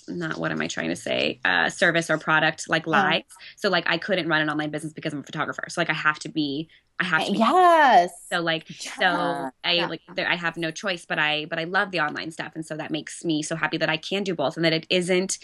[0.09, 3.27] not what am I trying to say, uh, service or product like lives.
[3.55, 5.65] So like I couldn't run an online business because I'm a photographer.
[5.69, 8.11] So like I have to be I have to be yes.
[8.31, 8.91] So like yeah.
[8.99, 9.87] so I yeah.
[9.87, 12.75] like I have no choice, but I but I love the online stuff, and so
[12.77, 15.39] that makes me so happy that I can do both, and that it isn't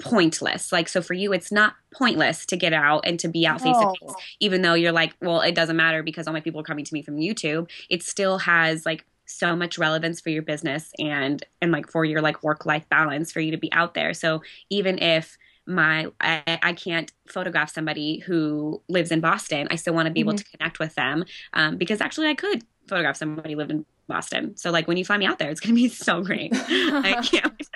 [0.00, 0.72] pointless.
[0.72, 3.76] Like so for you, it's not pointless to get out and to be out face
[3.76, 6.64] to face, even though you're like, well, it doesn't matter because all my people are
[6.64, 7.68] coming to me from YouTube.
[7.88, 12.20] It still has like so much relevance for your business and and like for your
[12.20, 16.58] like work life balance for you to be out there so even if my I,
[16.62, 20.30] I can't photograph somebody who lives in boston i still want to be mm-hmm.
[20.30, 23.86] able to connect with them um, because actually i could photograph somebody who lived in
[24.10, 24.56] Boston.
[24.56, 26.52] So like when you find me out there, it's gonna be so great.
[26.54, 27.68] I can't.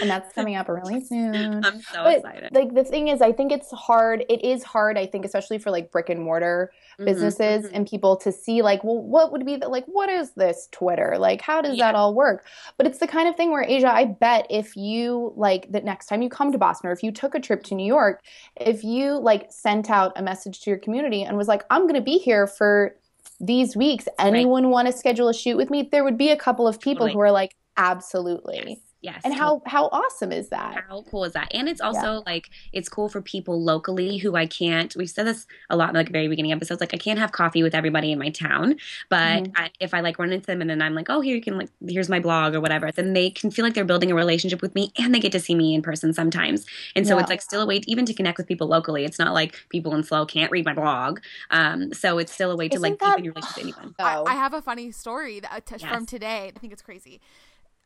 [0.00, 1.64] and that's coming up really soon.
[1.64, 2.52] I'm so But, excited.
[2.52, 4.24] Like the thing is, I think it's hard.
[4.28, 7.70] It is hard, I think, especially for like brick and mortar Mhm, businesses mhm.
[7.72, 11.16] and people to see like, well, what would be the, like, what is this Twitter?
[11.18, 11.86] Like, how does Yeah.
[11.86, 12.46] that all work?
[12.76, 16.06] But it's the kind of thing where Asia, I bet if you like the next
[16.06, 18.22] time you come to Boston or if you took a trip to New York,
[18.56, 21.94] if you like sent out a message to your community and was like, I'm going
[21.94, 22.94] to be here for
[23.42, 24.08] these weeks.
[24.18, 25.88] Anyone want to schedule a shoot with me?
[25.90, 27.12] There would be a couple of people Totally.
[27.14, 28.62] who are like, absolutely.
[28.66, 28.78] Yes.
[29.02, 29.20] Yes.
[29.24, 30.84] And how how awesome is that?
[30.88, 31.48] How cool is that?
[31.52, 34.94] And it's also like it's cool for people locally who I can't.
[34.94, 36.80] We've said this a lot in like very beginning episodes.
[36.80, 38.76] Like I can't have coffee with everybody in my town,
[39.08, 39.52] but Mhm.
[39.56, 41.58] I, if I like run into them and then I'm like, oh, here you can
[41.58, 44.62] like here's my blog or whatever, then they can feel like they're building a relationship
[44.62, 46.64] with me and they get to see me in person sometimes.
[46.94, 47.22] And so Yeah.
[47.22, 49.04] it's like still a way even to connect with people locally.
[49.04, 51.18] It's not like people in SLO can't read my blog.
[51.50, 53.94] Um, so it's still a way to Isn't like that- deepen your relationship with anyone.
[53.98, 56.52] I, So- I have a funny story that, uh, t- from today.
[56.54, 57.20] I think it's crazy.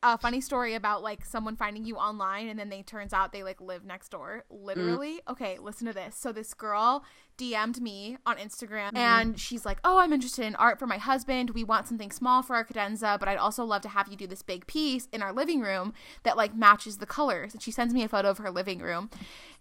[0.03, 3.43] A funny story about like someone finding you online and then they turns out they
[3.43, 4.45] like live next door.
[4.53, 4.65] Mm.
[4.65, 5.21] Literally.
[5.29, 6.17] Okay, listen to this.
[6.17, 7.05] So this girl
[7.39, 8.97] DM'd me on Instagram mm-hmm.
[8.97, 11.51] and she's like, "Oh, I'm interested in art for my husband.
[11.51, 14.27] We want something small for our cadenza, but I'd also love to have you do
[14.27, 15.93] this big piece in our living room
[16.23, 19.11] that like matches the colors." And she sends me a photo of her living room.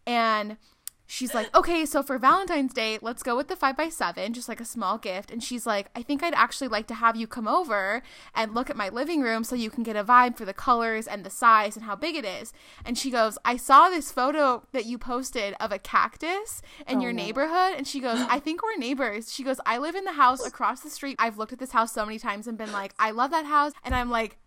[0.08, 0.58] And
[1.08, 4.49] she's like, okay, so for Valentine's Day, let's go with the five by seven, just
[4.49, 5.32] like a small gift.
[5.32, 8.01] And she's like, I think I'd actually like to have you come over
[8.34, 11.08] and look at my living room so you can get a vibe for the colors
[11.08, 12.53] and the size and how big it is.
[12.84, 17.01] And she goes, I saw this photo that you posted of a cactus in Oh,
[17.01, 17.24] your no.
[17.24, 17.76] neighborhood.
[17.78, 19.34] And she goes, I think we're neighbors.
[19.34, 21.16] She goes, I live in the house across the street.
[21.20, 23.72] I've looked at this house so many times and been like, I love that house.
[23.84, 24.38] And I'm like,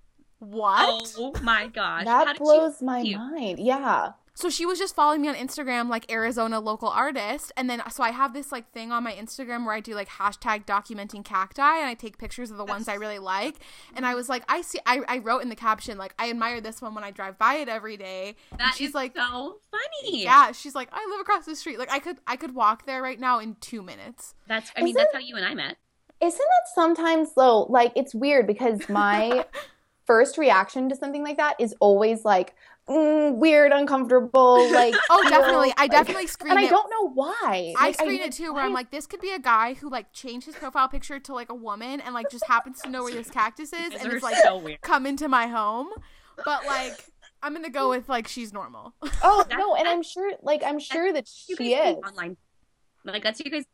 [0.40, 1.12] what?
[1.18, 3.16] Oh my gosh, That blows my you?
[3.18, 3.58] mind.
[3.58, 4.12] Yeah.
[4.40, 7.50] So she was just following me on Instagram, like Arizona local artist.
[7.56, 10.08] And then, so I have this like thing on my Instagram where I do like
[10.08, 13.56] hashtag documenting cacti and I take pictures of the ones I really like.
[13.96, 16.60] And I was like, I see, I, I wrote in the caption, like, I admire
[16.60, 18.36] this one when I drive by it every day.
[18.52, 20.22] And That she's is like, so funny.
[20.22, 21.80] yeah, she's like, I live across the street.
[21.80, 24.36] Like, I could, I could walk there right now in two minutes.
[24.46, 25.78] That's I mean Isn't- that's how you and I met.
[26.20, 27.62] Isn't that sometimes though?
[27.64, 29.46] Like it's weird because my
[30.06, 32.54] first reaction to something like that is always like
[32.88, 34.68] Mm, weird, uncomfortable.
[34.72, 35.72] Like Oh, feel definitely.
[35.76, 36.56] I like- definitely screen it.
[36.56, 37.74] and I don't know why.
[37.78, 40.12] I Like, screen it too, where I'm like, this could be a guy who like
[40.12, 43.12] changed his profile picture to like a woman and like just happens to know where
[43.12, 44.80] this cactus is and are it's like so weird.
[44.80, 45.88] come into my home.
[46.44, 47.04] But like,
[47.42, 48.94] I'm gonna go with like she's normal.
[49.22, 51.96] Oh That's- no, and I'm sure, like I'm sure that she is.
[51.96, 52.36] online
[53.04, 53.64] like that's you guys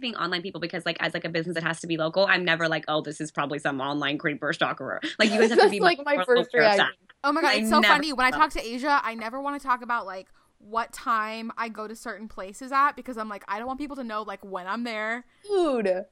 [0.00, 2.44] being online people because like as like a business that has to be local i'm
[2.44, 5.68] never like oh this is probably some online creeper stalker like you guys have to
[5.70, 6.82] be like my first aware of that.
[6.88, 6.96] reaction.
[7.24, 8.12] Oh my god, I it's so never funny.
[8.12, 11.68] When I talk to Asia, I never want to talk about like what time I
[11.68, 14.44] go to certain places at because I'm like, I don't want people to know like
[14.44, 15.24] when I'm there.
[15.44, 16.06] Dude, isn't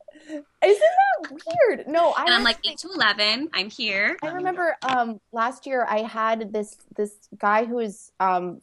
[0.63, 1.87] that weird?
[1.89, 5.87] No, I and i'm like 8 to 11 i'm here I remember um last year
[5.89, 8.61] I had this this guy who is um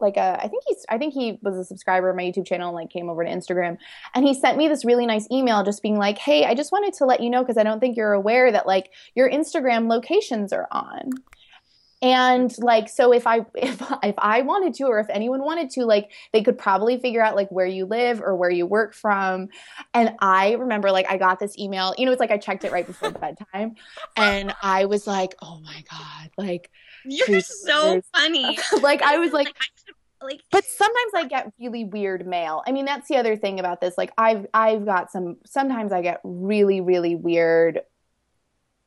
[0.00, 2.68] like a I think he's I think he was a subscriber of my YouTube channel
[2.68, 3.78] and like came over to Instagram
[4.14, 6.92] and he sent me this really nice email just being like, "Hey, I just wanted
[6.94, 10.52] to let you know because I don't think you're aware that like your Instagram locations
[10.52, 11.12] are on."
[12.02, 15.84] And like so if I if if I wanted to or if anyone wanted to
[15.84, 19.48] like they could probably figure out like where you live or where you work from.
[19.94, 22.72] And I remember like I got this email, you know, it's like I checked it
[22.72, 23.76] right before bedtime
[24.16, 26.70] and I was like, "Oh my god." Like
[27.04, 29.54] you're so funny like I was like
[30.22, 32.62] like but sometimes I get really weird mail.
[32.66, 33.96] I mean, that's the other thing about this.
[33.96, 37.80] Like I've I've got some sometimes I get really really weird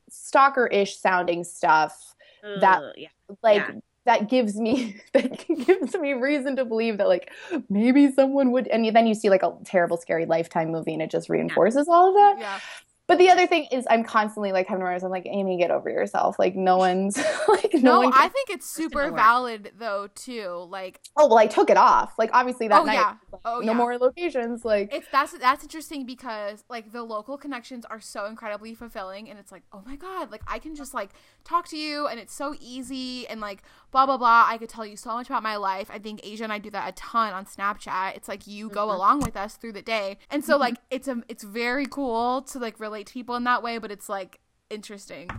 [0.09, 2.14] stalker-ish sounding stuff
[2.61, 3.07] that- uh, yeah.
[3.43, 3.71] like Yeah.
[4.05, 7.31] that gives me that gives me reason to believe that like
[7.69, 11.09] maybe someone would and then you see like a terrible scary lifetime movie and it
[11.11, 12.35] just reinforces all of that.
[12.39, 12.59] Yeah.
[13.08, 15.89] But the other thing is I'm constantly like having remember I'm like Amy get over
[15.89, 16.39] yourself.
[16.39, 20.68] Like no one's like no, No, one I think it's super valid though too.
[20.70, 22.14] Like, Oh, well I took it off.
[22.18, 23.14] Like obviously that oh night yeah,
[23.45, 23.78] oh no yeah.
[23.78, 28.74] more locations like It's that's that's interesting because like the local connections are so incredibly
[28.74, 31.12] fulfilling and it's like oh my god like I can just like
[31.43, 34.86] talk to you and it's so easy and like blah blah blah I could tell
[34.86, 37.34] you so much about my life I think Asia and I do that a ton
[37.34, 38.95] on Snapchat it's like you go Mhm.
[38.95, 42.60] along with us through the day and so like it's a it's very cool to
[42.60, 44.39] like relate to people in that way but it's like
[44.69, 45.29] interesting.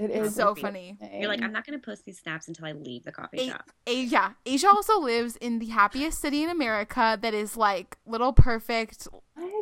[0.00, 0.60] It's so creepy.
[0.62, 0.96] funny.
[1.18, 3.70] You're like i'm not gonna post these snaps until i leave the coffee A- shop.
[3.88, 8.32] A- yeah, Asia also lives in the happiest city in America that is like little
[8.32, 9.08] perfect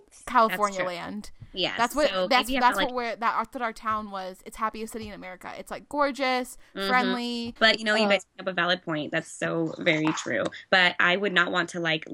[0.06, 0.26] What?
[0.26, 1.30] California land.
[1.52, 4.10] Yeah, That's what so that's maybe I that's what we're that our, that our town
[4.10, 4.42] was.
[4.44, 5.50] It's happiest city in America.
[5.58, 6.86] It's like gorgeous, Mhm.
[6.88, 7.54] friendly.
[7.58, 9.10] But you know, you Uh, guys bring up a valid point.
[9.10, 10.42] That's so very true.
[10.70, 12.04] But I would not want to like,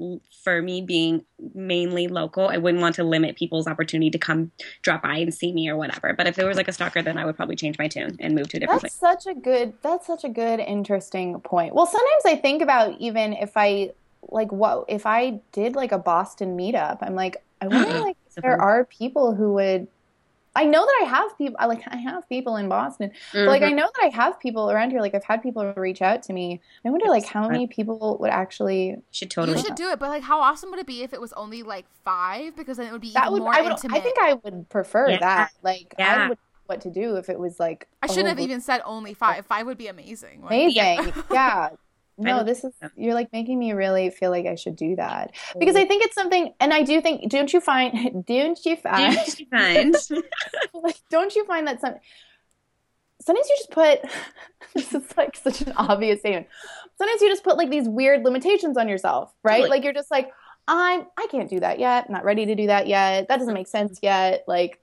[0.45, 5.01] for me being mainly local, I wouldn't want to limit people's opportunity to come drop
[5.03, 6.13] by and see me or whatever.
[6.13, 8.35] But if there was like a stalker, then I would probably change my tune and
[8.35, 9.23] move to a different That's place.
[9.23, 11.75] such a good that's such a good interesting point.
[11.75, 13.91] Well, sometimes I think about even if I
[14.29, 18.41] like what if I did like a Boston meetup, I'm like I wonder like if
[18.43, 19.87] there are people who would
[20.55, 23.11] I know that I have people I like I have people in Boston.
[23.33, 23.77] But like I Mhm.
[23.77, 26.61] know that I have people around here like I've had people reach out to me.
[26.85, 29.61] I wonder like how many people would actually should You totally.
[29.63, 31.85] should do it, but like, how awesome would it be if it was only like
[32.05, 32.55] five?
[32.55, 33.97] Because then it would be that even would more I would intimate.
[33.97, 35.19] I think I would prefer Yeah.
[35.19, 35.51] that.
[35.63, 36.13] Like Yeah.
[36.15, 38.81] I would know what to do if it was like I shouldn't have even said
[38.85, 39.47] only five.
[39.47, 40.41] Five would be amazing.
[40.43, 41.13] Like, amazing.
[41.31, 41.69] Yeah.
[42.17, 45.75] No, this is you're like making me really feel like I should do that because
[45.75, 47.29] I think it's something, and I do think.
[47.29, 47.93] Don't you find?
[48.27, 49.15] Don't you find?
[49.15, 49.95] Did you find?
[50.73, 51.95] like, don't you find that some?
[53.21, 54.01] Sometimes you just put.
[54.75, 56.47] this is like such an obvious statement.
[56.97, 59.57] Sometimes you just put like these weird limitations on yourself, right?
[59.57, 59.69] Totally.
[59.69, 60.29] Like you're just like,
[60.67, 61.05] I'm.
[61.17, 62.05] I can't do that yet.
[62.07, 63.27] I'm not ready to do that yet.
[63.27, 64.43] That doesn't make sense yet.
[64.47, 64.79] Like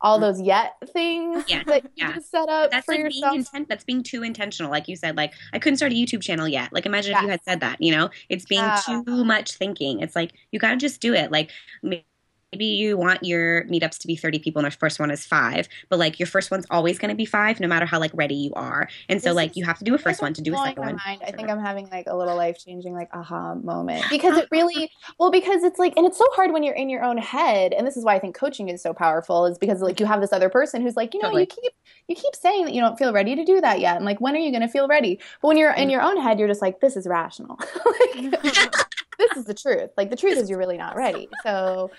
[0.00, 0.22] all mm.
[0.22, 2.12] those yet things Yeah, that you yeah.
[2.14, 3.32] just set up that's for like yourself.
[3.32, 3.68] being intent.
[3.68, 4.70] That's being too intentional.
[4.70, 6.72] Like you said, like I couldn't start a YouTube channel yet.
[6.72, 7.80] Like imagine if you had said that.
[7.80, 8.80] You know, it's being Yeah.
[8.84, 10.00] too much thinking.
[10.00, 11.30] It's like you got to just do it.
[11.32, 11.50] Like
[11.82, 12.04] maybe
[12.52, 15.98] you want your meetups to be 30 people and the first one is five but
[15.98, 18.52] like your first one's always going to be five no matter how like ready you
[18.54, 18.88] are.
[19.08, 20.82] And so This like you have to do a first one to do a second
[20.82, 21.00] my one.
[21.04, 21.22] mind.
[21.26, 24.90] I think I'm having like a little life changing like aha moment because it really
[25.18, 27.86] well because it's like and it's so hard when you're in your own head and
[27.86, 30.32] this is why I think coaching is so powerful is because like you have this
[30.32, 31.42] other person who's like you know Totally.
[31.42, 31.72] you keep
[32.08, 34.34] you keep saying that you don't feel ready to do that yet and like when
[34.34, 35.18] are you going to feel ready?
[35.42, 37.58] But when you're in your own head you're just like this is rational.
[37.86, 38.42] Like,
[39.18, 39.90] this is the truth.
[39.96, 41.28] Like the truth is you're really not ready.
[41.42, 41.90] So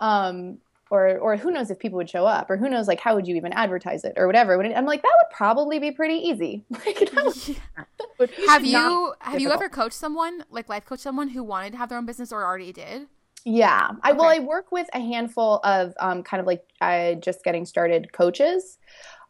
[0.00, 0.58] um
[0.90, 3.26] or or who knows if people would show up or who knows like how would
[3.26, 4.62] you even advertise it or whatever.
[4.62, 6.64] I'm like that would probably be pretty easy.
[6.70, 7.34] Like that would-
[7.76, 11.72] that would have you have you ever coached someone like life coach someone who wanted
[11.72, 13.06] to have their own business or already did?
[13.44, 13.90] yeah.
[14.02, 17.64] I well i work with a handful of um kind of like uh, just getting
[17.66, 18.78] started coaches.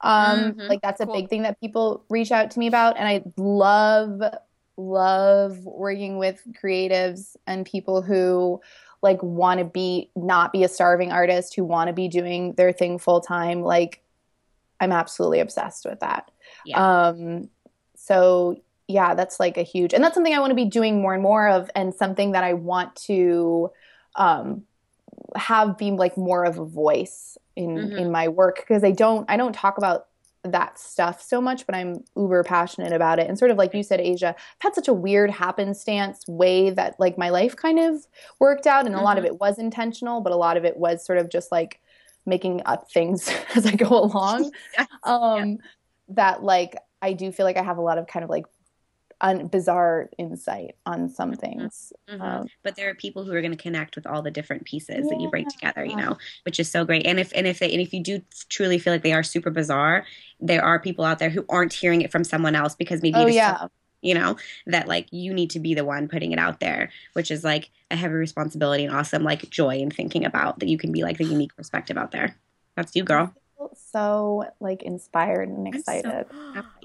[0.03, 0.69] Um Mhm.
[0.69, 1.15] like that's a Cool.
[1.15, 4.21] big thing that people reach out to me about and i love
[4.77, 8.61] love working with creatives and people who
[9.03, 12.73] like want to be not be a starving artist who want to be doing their
[12.73, 14.03] thing full time like
[14.81, 16.31] i'm absolutely obsessed with that
[16.65, 17.09] Yeah.
[17.09, 17.49] um
[17.97, 18.57] so
[18.89, 21.23] yeah that's like a huge and that's something i want to be doing more and
[21.23, 23.71] more of and something that i want to
[24.17, 24.63] um
[25.35, 27.99] have be like more of a voice in Mhm.
[27.99, 30.07] in my work because i don't i don't talk about
[30.53, 33.29] that stuff so much but i'm uber passionate about it.
[33.29, 36.99] And sort of like you said asia i've had such a weird happenstance way that
[36.99, 38.07] like my life kind of
[38.39, 41.05] worked out and a lot of it was intentional but a lot of it was
[41.05, 41.81] sort of just like
[42.25, 44.51] making up things as i go along.
[44.77, 44.89] Yes.
[45.05, 45.59] um
[46.09, 48.47] that like i do feel like i have a lot of kind of like
[49.21, 52.21] un- bizarre insight on some things Mhm.
[52.21, 55.09] um, but there are people who are going to connect with all the different pieces
[55.09, 57.07] that you bring together you know which is so great.
[57.07, 59.51] And if and if they and if you do truly feel like they are super
[59.51, 60.05] bizarre
[60.41, 63.23] there are people out there who aren't hearing it from someone else because maybe oh
[63.23, 63.67] it is so- yeah
[64.03, 64.37] you know
[64.67, 67.71] that like you need to be the one putting it out there which is like
[67.91, 71.17] a heavy responsibility and awesome like joy in thinking about that you can be like
[71.17, 72.37] the unique perspective out there.
[72.77, 73.33] That's you girl
[73.93, 76.27] so like inspired and so- excited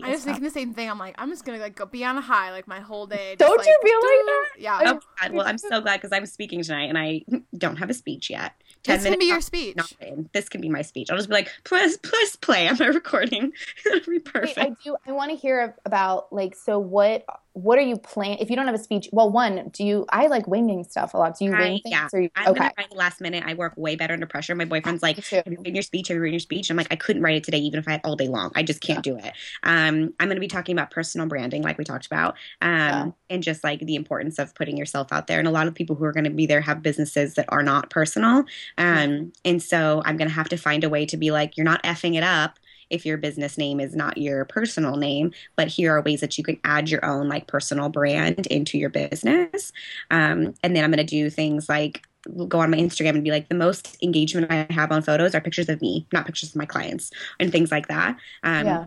[0.04, 0.90] I was thinking the same thing.
[0.90, 3.36] I'm like, I'm just gonna like go be on a high like my whole day.
[3.38, 4.46] just, Don't like, you feel like that?
[4.58, 4.80] Yeah.
[4.94, 7.22] Oh god well i'm so glad because i'm speaking tonight and i
[7.58, 9.76] don't have a speech yet this can be your speech.
[9.76, 10.30] not in.
[10.34, 13.52] this can be my speech i'll just be like press press play on my recording
[13.86, 14.96] it'll be Wait, perfect I do.
[15.08, 16.56] I want to hear about like.
[16.56, 17.26] So what?
[17.54, 18.38] What are you plan?
[18.40, 20.06] If you don't have a speech, well, one, do you?
[20.10, 21.38] I like winging stuff a lot.
[21.38, 21.92] Do you I- wing things?
[21.92, 22.08] yeah.
[22.14, 22.60] Or you, I'm okay.
[22.60, 23.44] gonna write last minute.
[23.46, 24.56] I work way better under pressure.
[24.56, 26.08] My boyfriend's like, Me "Have you written your speech?
[26.10, 27.92] Have you written your speech?" I'm like, I couldn't write it today, even if I
[27.92, 28.52] had all day long.
[28.56, 29.34] I just can't do it.
[29.64, 33.12] Um, I'm gonna be talking about personal branding, like we talked about, um, Yeah.
[33.30, 35.40] and just like the importance of putting yourself out there.
[35.40, 37.90] And a lot of people who are gonna be there have businesses that are not
[37.90, 38.46] personal,
[38.78, 41.84] um, and so I'm gonna have to find a way to be like, you're not
[41.84, 42.60] effing it up
[42.90, 46.44] if your business name is not your personal name but here are ways that you
[46.44, 49.72] can add your own like personal brand into your business
[50.12, 52.04] um, and then i'm going to do things like
[52.48, 55.42] go on my instagram and be like the most engagement i have on photos are
[55.42, 58.18] pictures of me not pictures of my clients and things like that.
[58.44, 58.86] Um, yeah.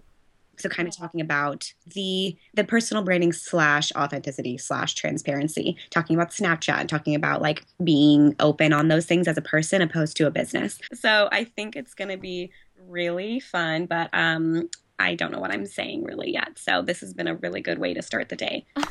[0.56, 6.31] so kind of talking about the the personal branding slash authenticity slash transparency talking about
[6.31, 10.27] snapchat and talking about like being open on those things as a person opposed to
[10.27, 10.78] a business.
[10.93, 12.51] So i think it's going to be
[12.86, 16.59] really fun but um i don't know what i'm saying really yet.
[16.59, 18.66] So this has been a really good way to start the day.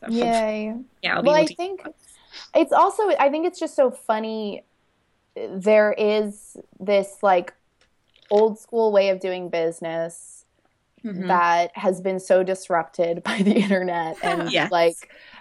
[0.00, 0.76] So Yay.
[1.02, 1.84] yeah I'll be Well, I think
[2.54, 3.08] it's also.
[3.18, 4.64] I think it's just so funny
[5.36, 7.54] there is this like
[8.30, 10.44] old school way of doing business
[11.04, 11.28] Mhm.
[11.28, 14.70] that has been so disrupted by the internet and Yes.
[14.72, 14.96] like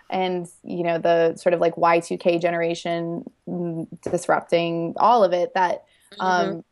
[0.09, 3.23] and you know the sort of like Y2K generation
[4.03, 5.83] disrupting all of it that
[6.19, 6.25] Mm-hmm.
[6.25, 6.63] um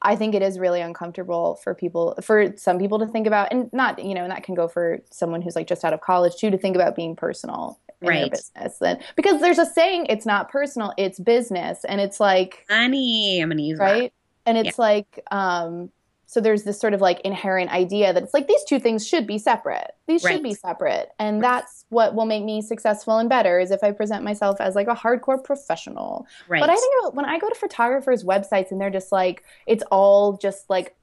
[0.00, 3.68] I think it is really uncomfortable for people for some people to think about and
[3.72, 6.36] not you know and that can go for someone who's like just out of college
[6.36, 8.30] too to think about being personal Right.
[8.30, 13.40] business then because there's a saying it's not personal it's business and it's like Honey,
[13.40, 14.12] I'm gonna use right
[14.46, 15.90] and it's like um
[16.26, 19.26] so there's this sort of like inherent idea that it's like these two things should
[19.26, 23.58] be separate these should be separate and that's what will make me successful and better
[23.58, 26.26] is if i present myself as like a hardcore professional.
[26.46, 26.60] Right.
[26.60, 29.82] but i think about when i go to photographers websites and they're just like it's
[29.90, 30.94] all just like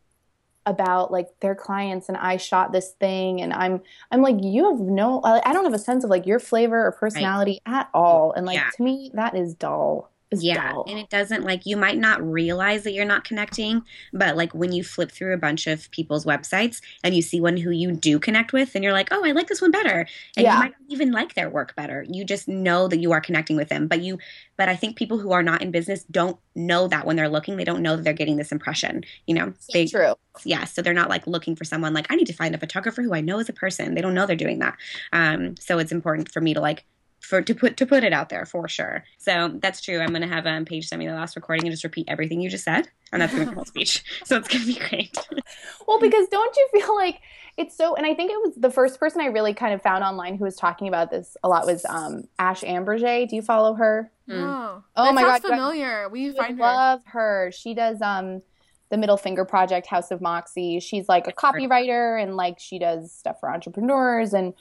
[0.65, 3.81] about like their clients and i shot this thing and i'm
[4.11, 6.91] i'm like you have no i don't have a sense of like your flavor or
[6.91, 8.69] personality at all and like Yeah.
[8.75, 10.85] to me that is dull yeah dull.
[10.88, 13.81] and it doesn't like you might not realize that you're not connecting
[14.11, 17.57] but like when you flip through a bunch of people's websites and you see one
[17.57, 20.07] who you do connect with and you're like oh i like this one better.
[20.35, 20.53] And Yeah.
[20.53, 22.06] you might even like their work better.
[22.10, 24.18] You just know that you are connecting with them but you
[24.57, 27.57] but i think people who are not in business don't know that when they're looking
[27.57, 29.53] they don't know that they're getting this impression you know?
[29.73, 30.15] They true.
[30.43, 33.02] Yeah so they're not like looking for someone like i need to find a photographer
[33.03, 33.93] who i know is a person.
[33.95, 34.76] They don't know they're doing that.
[35.14, 36.85] Um so it's important for me to like
[37.26, 40.27] for to put to put it out there for sure so that's true i'm gonna
[40.27, 42.88] have um paige send me the last recording and just repeat everything you just said
[43.11, 45.18] and that's gonna be my whole speech so it's gonna be great
[45.88, 47.19] Well, because don't you feel like
[47.57, 47.95] it's so?
[47.95, 50.43] And I think it was the first person I really kind of found online who
[50.43, 53.30] was talking about this a lot was um, Ash Ambirge.
[53.30, 54.11] Do you follow her?
[54.27, 54.41] Mm.
[54.43, 56.10] Oh, Oh that my sounds God, familiar.
[56.10, 56.64] We You would find her.
[56.64, 57.52] love her.
[57.56, 58.41] She does um,
[58.89, 60.80] the Middle Finger Project, House of Moxie.
[60.80, 64.53] She's like a copywriter and like she does stuff for entrepreneurs and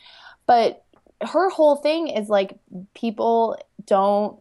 [0.47, 0.84] but
[1.25, 2.59] her whole thing is like
[2.95, 3.57] people
[3.87, 4.39] don't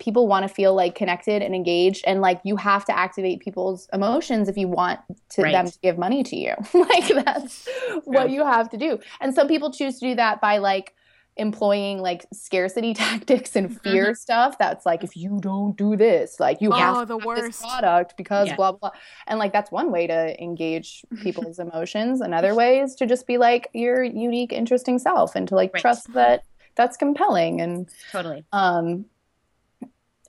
[0.00, 3.88] people want to feel like connected and engaged and like you have to activate people's
[3.92, 4.98] emotions if you want
[5.30, 5.52] to Right.
[5.52, 6.54] them to give money to you.
[6.74, 7.68] Like that's
[8.04, 8.98] what you have to do.
[9.20, 10.94] And some people choose to do that by like
[11.40, 16.60] employing like scarcity tactics and fear stuff that's like if you don't do this like
[16.60, 17.60] you Oh, have the to have this worst.
[17.60, 18.56] product because Yeah.
[18.56, 18.90] blah blah
[19.26, 23.38] and like that's one way to engage people's emotions another way is to just be
[23.38, 25.80] like your unique interesting self and to like Right.
[25.80, 26.42] trust that
[26.76, 29.06] that's compelling and totally um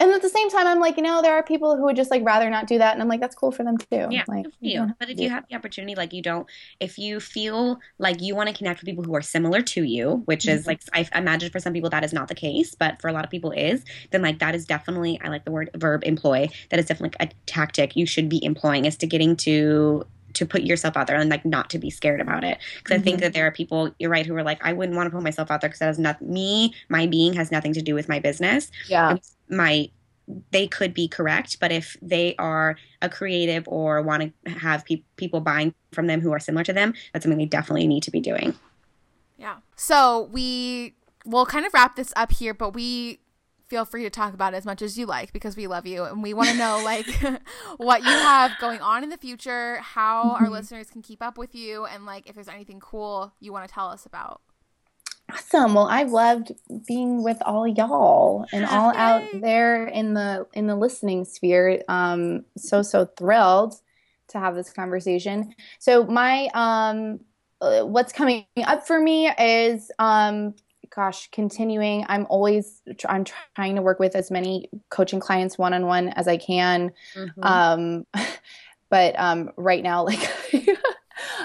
[0.01, 2.11] and at the same time i'm like you know there are people who would just
[2.11, 2.93] like rather not do that.
[2.93, 4.07] And i'm like that's cool for them too.
[4.09, 6.47] Yeah, like for you But if you have the opportunity, like you don't,
[6.79, 10.23] if you feel like you want to connect with people who are similar to you,
[10.25, 10.67] which is Mhm.
[10.67, 13.23] like I imagine for some people that is not the case, but for a lot
[13.25, 16.49] of people is, then like that is definitely I like the word verb employ.
[16.69, 20.03] That is definitely a tactic you should be employing is to getting to
[20.33, 22.57] to put yourself out there and like not to be scared about it.
[22.77, 23.21] Because I think Mhm.
[23.21, 25.51] that there are people you're right who are like I wouldn't want to put myself
[25.51, 28.19] out there because that has not me my being has nothing to do with my
[28.19, 28.71] business.
[28.87, 29.17] Yeah
[29.51, 29.89] my
[30.51, 35.03] they could be correct but if they are a creative or want to have pe-
[35.17, 38.11] people buying from them who are similar to them that's something they definitely need to
[38.11, 38.53] be doing
[39.37, 39.57] Yeah.
[39.75, 40.93] So we
[41.25, 43.19] will kind of wrap this up here, but we
[43.67, 46.03] feel free to talk about it as much as you like because we love you
[46.03, 47.07] and we want to know like
[47.77, 50.51] what you have going on in the future, how our Mhm.
[50.51, 53.73] listeners can keep up with you, and like if there's anything cool you want to
[53.73, 54.41] tell us about.
[55.31, 55.73] Awesome.
[55.73, 56.51] Well, I've loved
[56.87, 61.81] being with all y'all and all out there in the in the listening sphere.
[61.87, 63.75] Um, so so thrilled
[64.29, 65.53] to have this conversation.
[65.79, 67.19] So my um,
[67.61, 70.55] uh, what's coming up for me is um,
[70.93, 72.05] gosh, continuing.
[72.07, 73.25] I'm always I'm
[73.55, 76.91] trying to work with as many coaching clients one on one as I can.
[77.41, 78.05] Um,
[78.89, 80.29] but um, right now, like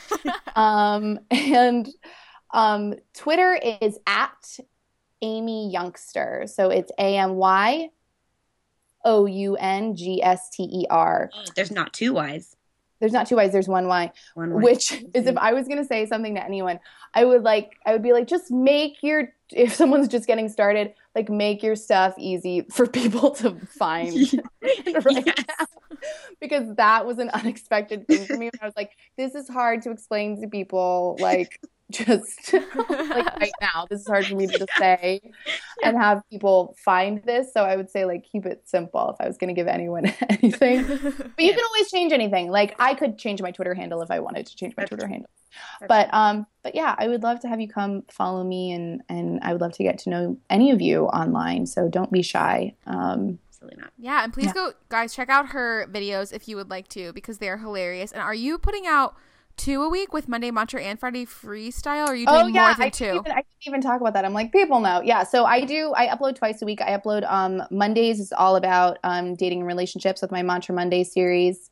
[0.56, 1.88] Um, and
[2.50, 4.58] um, Twitter is at
[5.22, 6.46] Amy Youngster.
[6.48, 7.90] So it's A M Y
[9.04, 11.30] O U N G S T E R.
[11.32, 12.56] Oh, there's not two Y's
[13.00, 14.62] There's not two Y's, there's one Y, one way.
[14.62, 15.38] which is if mm-hmm.
[15.38, 16.78] I was going to say something to anyone,
[17.14, 20.94] I would like, I would be like, just make your, if someone's just getting started,
[21.14, 24.14] like make your stuff easy for people to find.
[24.62, 25.66] write Yes.
[26.40, 28.48] Because that was an unexpected thing for me.
[28.62, 31.18] I was like, this is hard to explain to people.
[31.20, 31.60] Like,
[32.06, 32.74] just like
[33.40, 33.86] right now.
[33.90, 35.20] This is hard for me to say
[35.82, 37.52] and have people find this.
[37.52, 40.06] So I would say like keep it simple if I was going to give anyone
[40.28, 40.86] anything.
[40.86, 42.50] But you can always change anything.
[42.50, 45.30] Like I could change my Twitter handle if I wanted to change my Twitter handle.
[45.88, 49.40] But um but yeah, I would love to have you come follow me and and
[49.42, 51.66] I would love to get to know any of you online.
[51.66, 52.74] So don't be shy.
[52.86, 53.92] Um Absolutely not.
[53.98, 54.52] Yeah, and please yeah.
[54.52, 58.12] go guys check out her videos if you would like to because they're hilarious.
[58.12, 59.16] And are you putting out
[59.60, 62.06] two a week with Monday Mantra and Friday Freestyle?
[62.06, 63.04] Or are you doing oh, yeah, more than I two?
[63.04, 64.24] Even, I didn't even talk about that.
[64.24, 65.02] I'm like, people know.
[65.02, 65.92] Yeah, so I do.
[65.94, 66.80] I upload twice a week.
[66.80, 71.04] I upload um, Mondays is all about um, dating and relationships with my Mantra Monday
[71.04, 71.70] series.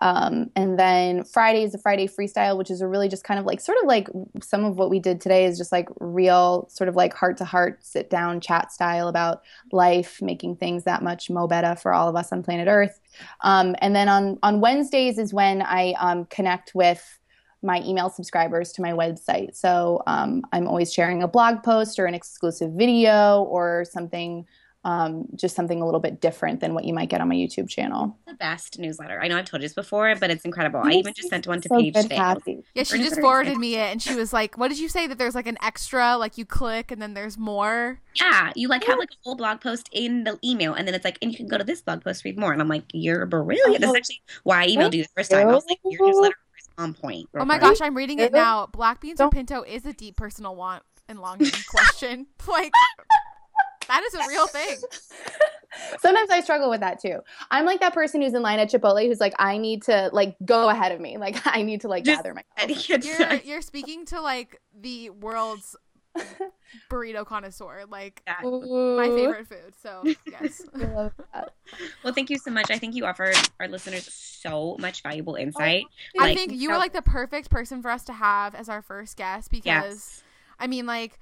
[0.00, 3.44] Um, and then Friday is the Friday freestyle, which is a really just kind of
[3.44, 4.08] like sort of like
[4.40, 7.44] some of what we did today is just like real sort of like heart to
[7.44, 9.42] heart sit down chat style about
[9.72, 13.00] life, making things that much mo better for all of us on planet Earth.
[13.42, 17.17] Um, and then on on Wednesdays is when I um, connect with
[17.62, 19.56] my email subscribers to my website.
[19.56, 24.46] So um, I'm always sharing a blog post or an exclusive video or something
[24.84, 27.68] um, just something a little bit different than what you might get on my YouTube
[27.68, 28.16] channel.
[28.26, 29.20] The best newsletter.
[29.20, 30.80] I know I've told you this before, but it's incredible.
[30.82, 32.62] I even just sent one to so Paige today.
[32.74, 35.06] Yeah, she just forwarded me it, and she was like, "What did you say?
[35.06, 38.84] That there's like an extra, like you click, and then there's more." Yeah, you like
[38.84, 41.36] have like a whole blog post in the email, and then it's like, and you
[41.36, 42.52] can go to this blog post read more.
[42.52, 45.48] And I'm like, "You're brilliant." This is actually why I emailed you the first time.
[45.48, 46.47] I was like, "Your newsletter is
[46.78, 48.66] on point." Oh my gosh, I'm reading it now.
[48.66, 52.26] Black beans or pinto is a deep personal want and longing question.
[52.48, 52.72] Like
[53.88, 54.78] that is a real thing.
[56.00, 57.20] Sometimes I struggle with that too.
[57.50, 60.36] I'm like that person who's in line at Chipotle who's like, I need to like
[60.44, 61.18] go ahead of me.
[61.18, 62.42] Like I need to like Just, gather my.
[62.66, 65.76] You're, you're speaking to like the world's
[66.90, 68.96] burrito connoisseur, like Ooh.
[68.96, 69.74] my favorite food.
[69.80, 70.62] So yes.
[72.04, 72.70] well, thank you so much.
[72.70, 75.84] I think you offered our listeners so much valuable oh, insight.
[76.16, 78.68] Oh, like, I think you were like the perfect person for us to have as
[78.68, 80.22] our first guest because yes.
[80.58, 81.18] I mean like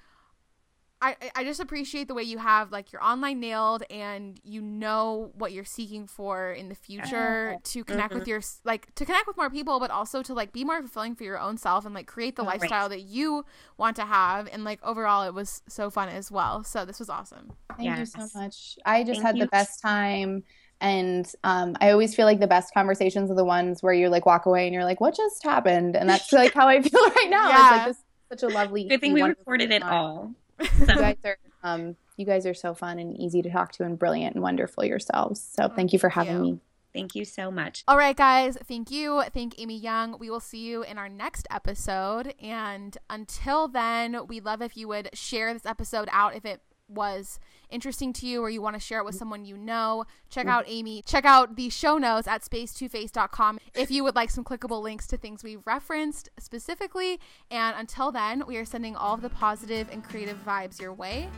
[1.03, 5.31] I, I just appreciate the way you have like your online nailed and you know
[5.35, 8.21] what you're seeking for in the future to connect mm-hmm.
[8.21, 11.15] with your like to connect with more people but also to like be more fulfilling
[11.15, 12.61] for your own self and like create the right.
[12.61, 13.45] lifestyle that you
[13.77, 17.11] want to have and like overall it was so fun as well so this was
[17.11, 17.99] awesome thank yes.
[17.99, 19.45] you so much i just thank had you.
[19.45, 20.43] the best time
[20.81, 24.25] and um, i always feel like the best conversations are the ones where you like
[24.25, 27.29] walk away and you're like what just happened and that's like how i feel right
[27.29, 27.55] now yeah.
[27.55, 27.99] it's like this
[28.41, 30.69] such a lovely good thing we recorded it all so.
[30.81, 33.99] you guys are um, you guys are so fun and easy to talk to and
[33.99, 35.41] brilliant and wonderful yourselves.
[35.41, 36.43] So thank you for having you.
[36.43, 36.61] me.
[36.95, 37.85] Thank you so much.
[37.87, 38.57] All right, guys.
[38.67, 39.23] Thank you.
[39.35, 40.19] Thank Amy Young.
[40.19, 42.33] We will see you in our next episode.
[42.41, 47.39] And until then, we love if you would share this episode out if it was
[47.71, 49.19] interesting to you or you want to share it with mm.
[49.19, 50.51] someone you know, check mm.
[50.51, 51.03] out Amy.
[51.03, 55.17] Check out the show notes at space2face.com if you would like some clickable links to
[55.17, 57.19] things we've referenced specifically.
[57.51, 61.29] And until then, we are sending all of the positive and creative vibes your way.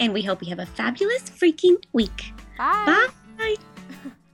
[0.00, 2.32] And we hope you have a fabulous freaking week.
[2.56, 3.08] Bye.
[3.36, 3.54] Bye.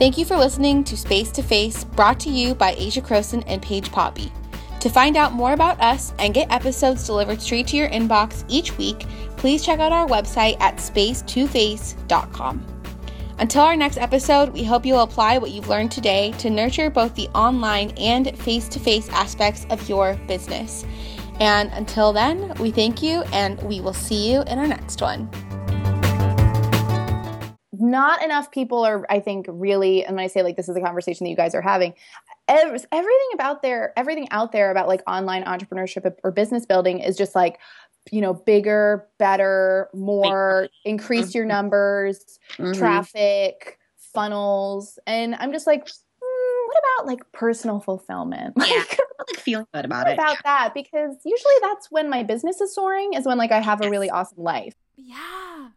[0.00, 3.60] Thank you for listening to Space to Face, brought to you by Asia Croson and
[3.60, 4.32] Paige Poppe.
[4.80, 8.78] To find out more about us and get episodes delivered straight to your inbox each
[8.78, 9.00] week,
[9.36, 12.66] please check out our website at space2face.com.
[13.40, 17.14] Until our next episode, we hope you'll apply what you've learned today to nurture both
[17.14, 20.86] the online and face to face aspects of your business.
[21.40, 25.30] And until then, we thank you and we will see you in our next one
[27.80, 30.80] not enough people are i think really and when i say like this is a
[30.80, 31.94] conversation that you guys are having
[32.48, 37.34] everything about there everything out there about like online entrepreneurship or business building is just
[37.34, 37.58] like
[38.10, 41.52] you know bigger better more increase your mm-hmm.
[41.52, 42.72] numbers mm-hmm.
[42.72, 48.56] traffic funnels and i'm just like mm, what about like personal fulfillment?
[48.56, 48.84] Like, yeah
[49.18, 50.14] like feeling good about it.
[50.14, 50.72] about that?
[50.72, 54.08] Because usually that's when my business is soaring is when like i have a really
[54.10, 54.74] awesome life.
[54.96, 55.70] Yeah